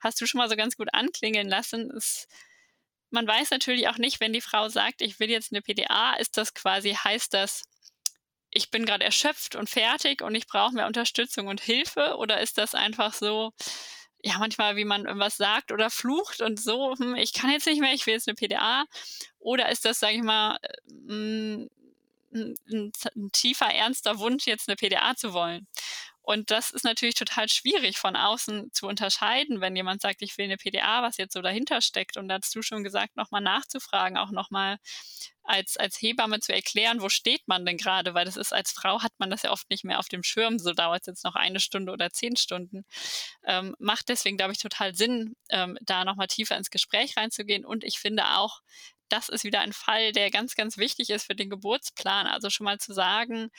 hast 0.00 0.20
du 0.20 0.26
schon 0.26 0.38
mal 0.38 0.48
so 0.50 0.56
ganz 0.56 0.76
gut 0.76 0.88
anklingen 0.92 1.48
lassen. 1.48 1.90
Es, 1.96 2.26
man 3.10 3.26
weiß 3.26 3.50
natürlich 3.50 3.88
auch 3.88 3.98
nicht, 3.98 4.20
wenn 4.20 4.32
die 4.32 4.40
Frau 4.40 4.68
sagt, 4.68 5.02
ich 5.02 5.20
will 5.20 5.30
jetzt 5.30 5.52
eine 5.52 5.62
PDA, 5.62 6.14
ist 6.14 6.36
das 6.36 6.54
quasi, 6.54 6.92
heißt 6.92 7.34
das, 7.34 7.64
ich 8.50 8.70
bin 8.70 8.84
gerade 8.84 9.04
erschöpft 9.04 9.54
und 9.54 9.70
fertig 9.70 10.22
und 10.22 10.34
ich 10.34 10.46
brauche 10.46 10.74
mehr 10.74 10.86
Unterstützung 10.86 11.46
und 11.46 11.60
Hilfe? 11.60 12.16
Oder 12.16 12.40
ist 12.40 12.58
das 12.58 12.74
einfach 12.74 13.14
so, 13.14 13.52
ja, 14.22 14.38
manchmal, 14.38 14.76
wie 14.76 14.84
man 14.84 15.06
irgendwas 15.06 15.36
sagt 15.36 15.72
oder 15.72 15.90
flucht 15.90 16.40
und 16.40 16.60
so, 16.60 16.94
hm, 16.98 17.14
ich 17.14 17.32
kann 17.32 17.50
jetzt 17.50 17.66
nicht 17.66 17.80
mehr, 17.80 17.94
ich 17.94 18.06
will 18.06 18.14
jetzt 18.14 18.28
eine 18.28 18.34
PDA? 18.34 18.84
Oder 19.38 19.70
ist 19.70 19.84
das, 19.84 20.00
sage 20.00 20.16
ich 20.16 20.22
mal, 20.22 20.58
ein, 21.08 21.70
ein, 22.32 22.56
ein, 22.72 23.32
tiefer, 23.32 23.66
ernster 23.66 24.18
Wunsch, 24.18 24.46
jetzt 24.46 24.68
eine 24.68 24.76
PDA 24.76 25.14
zu 25.16 25.32
wollen? 25.32 25.66
Und 26.22 26.50
das 26.50 26.70
ist 26.70 26.84
natürlich 26.84 27.14
total 27.14 27.48
schwierig 27.48 27.98
von 27.98 28.14
außen 28.16 28.72
zu 28.72 28.86
unterscheiden, 28.86 29.60
wenn 29.60 29.74
jemand 29.74 30.02
sagt, 30.02 30.22
ich 30.22 30.36
will 30.36 30.44
eine 30.44 30.58
PDA, 30.58 31.02
was 31.02 31.16
jetzt 31.16 31.32
so 31.32 31.42
dahinter 31.42 31.80
steckt. 31.80 32.16
Und 32.16 32.28
da 32.28 32.38
hast 32.40 32.54
du 32.54 32.62
schon 32.62 32.84
gesagt, 32.84 33.16
nochmal 33.16 33.40
nachzufragen, 33.40 34.18
auch 34.18 34.30
nochmal 34.30 34.78
als, 35.42 35.76
als 35.76 36.00
Hebamme 36.00 36.40
zu 36.40 36.52
erklären, 36.52 37.00
wo 37.00 37.08
steht 37.08 37.48
man 37.48 37.64
denn 37.64 37.76
gerade, 37.76 38.14
weil 38.14 38.24
das 38.24 38.36
ist 38.36 38.52
als 38.52 38.70
Frau 38.70 39.02
hat 39.02 39.12
man 39.18 39.30
das 39.30 39.42
ja 39.42 39.50
oft 39.50 39.68
nicht 39.70 39.84
mehr 39.84 39.98
auf 39.98 40.08
dem 40.08 40.22
Schirm, 40.22 40.58
so 40.58 40.72
dauert 40.72 41.02
es 41.02 41.06
jetzt 41.06 41.24
noch 41.24 41.34
eine 41.34 41.60
Stunde 41.60 41.92
oder 41.92 42.10
zehn 42.10 42.36
Stunden. 42.36 42.84
Ähm, 43.44 43.74
macht 43.78 44.08
deswegen, 44.08 44.36
glaube 44.36 44.52
ich, 44.52 44.58
total 44.58 44.94
Sinn, 44.94 45.34
ähm, 45.48 45.78
da 45.80 46.04
nochmal 46.04 46.28
tiefer 46.28 46.56
ins 46.56 46.70
Gespräch 46.70 47.16
reinzugehen. 47.16 47.64
Und 47.64 47.82
ich 47.84 47.98
finde 47.98 48.36
auch, 48.36 48.60
das 49.08 49.28
ist 49.28 49.44
wieder 49.44 49.60
ein 49.60 49.72
Fall, 49.72 50.12
der 50.12 50.30
ganz, 50.30 50.54
ganz 50.54 50.78
wichtig 50.78 51.10
ist 51.10 51.26
für 51.26 51.34
den 51.34 51.50
Geburtsplan. 51.50 52.26
Also 52.26 52.48
schon 52.48 52.64
mal 52.64 52.78
zu 52.78 52.92
sagen, 52.92 53.50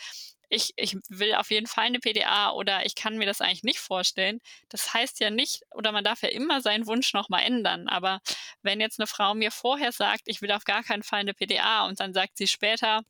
ich, 0.52 0.74
ich 0.76 0.98
will 1.08 1.34
auf 1.36 1.50
jeden 1.50 1.66
Fall 1.66 1.86
eine 1.86 2.00
PDA 2.00 2.52
oder 2.52 2.86
ich 2.86 2.96
kann 2.96 3.18
mir 3.18 3.26
das 3.26 3.40
eigentlich 3.40 3.64
nicht 3.64 3.80
vorstellen. 3.80 4.42
Das 4.68 4.94
heißt 4.94 5.22
ja 5.22 5.30
nicht, 5.30 5.62
oder 5.74 5.94
man 5.94 6.04
darf 6.04 6.22
ja 6.24 6.30
immer 6.30 6.60
seinen 6.62 6.88
Wunsch 6.88 7.14
nochmal 7.14 7.44
ändern. 7.44 7.88
Aber 7.88 8.20
wenn 8.62 8.82
jetzt 8.82 9.00
eine 9.00 9.08
Frau 9.08 9.34
mir 9.34 9.50
vorher 9.52 9.94
sagt, 9.94 10.24
ich 10.26 10.42
will 10.42 10.52
auf 10.52 10.66
gar 10.66 10.84
keinen 10.84 11.04
Fall 11.04 11.22
eine 11.22 11.34
PDA 11.34 11.86
und 11.86 12.02
dann 12.02 12.14
sagt 12.14 12.38
sie 12.38 12.48
später, 12.48 13.04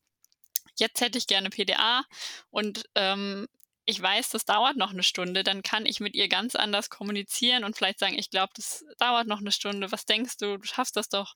jetzt 0.78 1.02
hätte 1.02 1.18
ich 1.18 1.26
gerne 1.26 1.50
PDA 1.50 2.04
und 2.52 2.86
ähm, 2.94 3.48
ich 3.86 4.00
weiß, 4.00 4.30
das 4.30 4.46
dauert 4.46 4.78
noch 4.78 4.92
eine 4.92 5.04
Stunde, 5.04 5.44
dann 5.44 5.64
kann 5.64 5.88
ich 5.88 6.00
mit 6.00 6.16
ihr 6.16 6.30
ganz 6.30 6.56
anders 6.56 6.92
kommunizieren 6.92 7.64
und 7.64 7.76
vielleicht 7.76 7.98
sagen, 7.98 8.18
ich 8.20 8.30
glaube, 8.30 8.54
das 8.56 8.86
dauert 9.00 9.28
noch 9.28 9.40
eine 9.40 9.52
Stunde. 9.52 9.92
Was 9.92 10.06
denkst 10.06 10.38
du? 10.38 10.58
Du 10.58 10.64
schaffst 10.66 10.96
das 10.96 11.10
doch. 11.10 11.34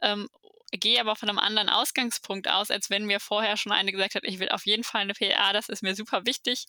Ähm, 0.00 0.28
gehe 0.72 1.00
aber 1.00 1.16
von 1.16 1.28
einem 1.28 1.38
anderen 1.38 1.68
Ausgangspunkt 1.68 2.48
aus, 2.48 2.70
als 2.70 2.90
wenn 2.90 3.04
mir 3.06 3.20
vorher 3.20 3.56
schon 3.56 3.72
eine 3.72 3.92
gesagt 3.92 4.14
hat, 4.14 4.24
ich 4.24 4.38
will 4.38 4.50
auf 4.50 4.66
jeden 4.66 4.84
Fall 4.84 5.02
eine 5.02 5.14
PDA, 5.14 5.52
das 5.52 5.68
ist 5.68 5.82
mir 5.82 5.94
super 5.94 6.26
wichtig. 6.26 6.66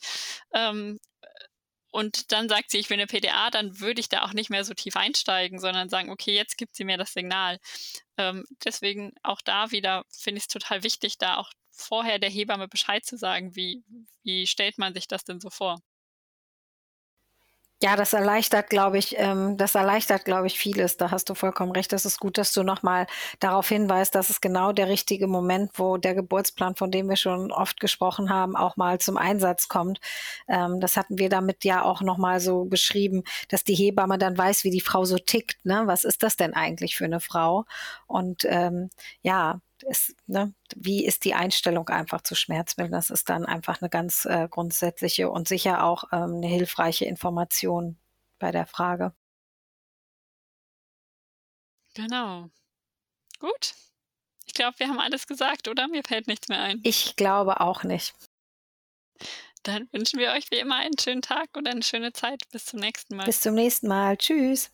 Ähm, 0.54 1.00
und 1.92 2.32
dann 2.32 2.48
sagt 2.48 2.72
sie, 2.72 2.78
ich 2.78 2.90
will 2.90 2.98
eine 2.98 3.08
PDA, 3.08 3.50
dann 3.50 3.80
würde 3.80 4.00
ich 4.00 4.08
da 4.10 4.24
auch 4.24 4.34
nicht 4.34 4.50
mehr 4.50 4.64
so 4.64 4.74
tief 4.74 4.96
einsteigen, 4.96 5.60
sondern 5.60 5.90
sagen, 5.90 6.10
okay, 6.10 6.34
jetzt 6.34 6.58
gibt 6.58 6.76
sie 6.76 6.86
mir 6.86 6.98
das 6.98 7.14
Signal. 7.14 7.60
Ähm, 8.18 8.46
deswegen 8.64 9.14
auch 9.24 9.42
da 9.42 9.72
wieder 9.72 10.06
finde 10.10 10.40
ich 10.40 10.46
es 10.46 10.48
total 10.48 10.84
wichtig, 10.84 11.18
da 11.18 11.38
auch 11.38 11.52
vorher 11.72 12.20
der 12.20 12.30
Hebamme 12.30 12.68
Bescheid 12.70 13.06
zu 13.06 13.18
sagen, 13.18 13.56
wie, 13.56 13.84
wie 14.24 14.48
stellt 14.48 14.78
man 14.78 14.94
sich 14.94 15.08
das 15.08 15.26
denn 15.26 15.42
so 15.42 15.50
vor? 15.50 15.82
Ja, 17.84 17.96
das 17.96 18.14
erleichtert, 18.14 18.70
glaube 18.70 19.00
ich, 19.00 19.16
ähm, 19.18 19.58
das 19.58 19.74
erleichtert, 19.74 20.24
glaube 20.24 20.46
ich, 20.46 20.60
vieles. 20.60 20.98
Da 20.98 21.10
hast 21.10 21.30
du 21.30 21.34
vollkommen 21.34 21.72
recht. 21.72 21.92
Das 21.92 22.06
ist 22.06 22.20
gut, 22.20 22.38
dass 22.38 22.54
du 22.54 22.62
nochmal 22.62 23.08
darauf 23.40 23.68
hinweist, 23.70 24.14
dass 24.14 24.30
es 24.30 24.40
genau 24.40 24.72
der 24.72 24.88
richtige 24.88 25.26
Moment, 25.26 25.72
wo 25.80 25.98
der 25.98 26.14
Geburtsplan, 26.14 26.76
von 26.76 26.92
dem 26.92 27.10
wir 27.10 27.16
schon 27.16 27.52
oft 27.52 27.80
gesprochen 27.80 28.30
haben, 28.30 28.56
auch 28.56 28.78
mal 28.78 29.00
zum 29.00 29.18
Einsatz 29.18 29.68
kommt. 29.68 30.00
Ähm, 30.48 30.80
das 30.80 30.96
hatten 30.96 31.18
wir 31.18 31.30
damit 31.30 31.64
ja 31.64 31.84
auch 31.84 32.02
nochmal 32.02 32.40
so 32.40 32.66
beschrieben, 32.66 33.24
dass 33.50 33.64
die 33.64 33.74
Hebamme 33.74 34.20
dann 34.20 34.38
weiß, 34.38 34.64
wie 34.64 34.70
die 34.70 34.82
Frau 34.82 35.04
so 35.04 35.18
tickt. 35.18 35.66
Ne? 35.66 35.82
Was 35.86 36.04
ist 36.04 36.22
das 36.22 36.38
denn 36.38 36.54
eigentlich 36.54 36.96
für 36.96 37.06
eine 37.06 37.20
Frau? 37.20 37.66
Und 38.06 38.46
ähm, 38.46 38.92
ja, 39.24 39.60
ist, 39.84 40.16
ne, 40.28 40.54
wie 40.76 41.06
ist 41.06 41.26
die 41.26 41.34
Einstellung 41.34 41.90
einfach 41.90 42.22
zu 42.22 42.36
Schmerzmitteln? 42.36 42.92
Das 42.92 43.10
ist 43.10 43.30
dann 43.30 43.46
einfach 43.46 43.82
eine 43.82 43.90
ganz 43.90 44.26
äh, 44.26 44.48
grundsätzliche 44.50 45.30
und 45.30 45.48
sicher 45.48 45.84
auch 45.84 46.06
ähm, 46.12 46.36
eine 46.36 46.48
hilfreiche 46.48 47.06
Information 47.06 47.98
bei 48.40 48.52
der 48.52 48.66
Frage. 48.66 49.14
Genau. 51.94 52.50
Gut. 53.40 53.74
Ich 54.46 54.54
glaube, 54.54 54.80
wir 54.80 54.88
haben 54.88 55.00
alles 55.00 55.28
gesagt, 55.28 55.68
oder? 55.68 55.88
Mir 55.88 56.04
fällt 56.04 56.28
nichts 56.28 56.48
mehr 56.48 56.62
ein. 56.62 56.80
Ich 56.84 57.16
glaube 57.16 57.60
auch 57.62 57.84
nicht. 57.84 58.14
Dann 59.64 59.88
wünschen 59.92 60.20
wir 60.20 60.32
euch 60.32 60.50
wie 60.50 60.58
immer 60.58 60.76
einen 60.76 60.98
schönen 61.00 61.22
Tag 61.22 61.56
und 61.56 61.68
eine 61.68 61.84
schöne 61.84 62.14
Zeit. 62.14 62.50
Bis 62.52 62.66
zum 62.66 62.80
nächsten 62.80 63.16
Mal. 63.16 63.26
Bis 63.26 63.42
zum 63.42 63.54
nächsten 63.54 63.88
Mal. 63.88 64.18
Tschüss. 64.18 64.72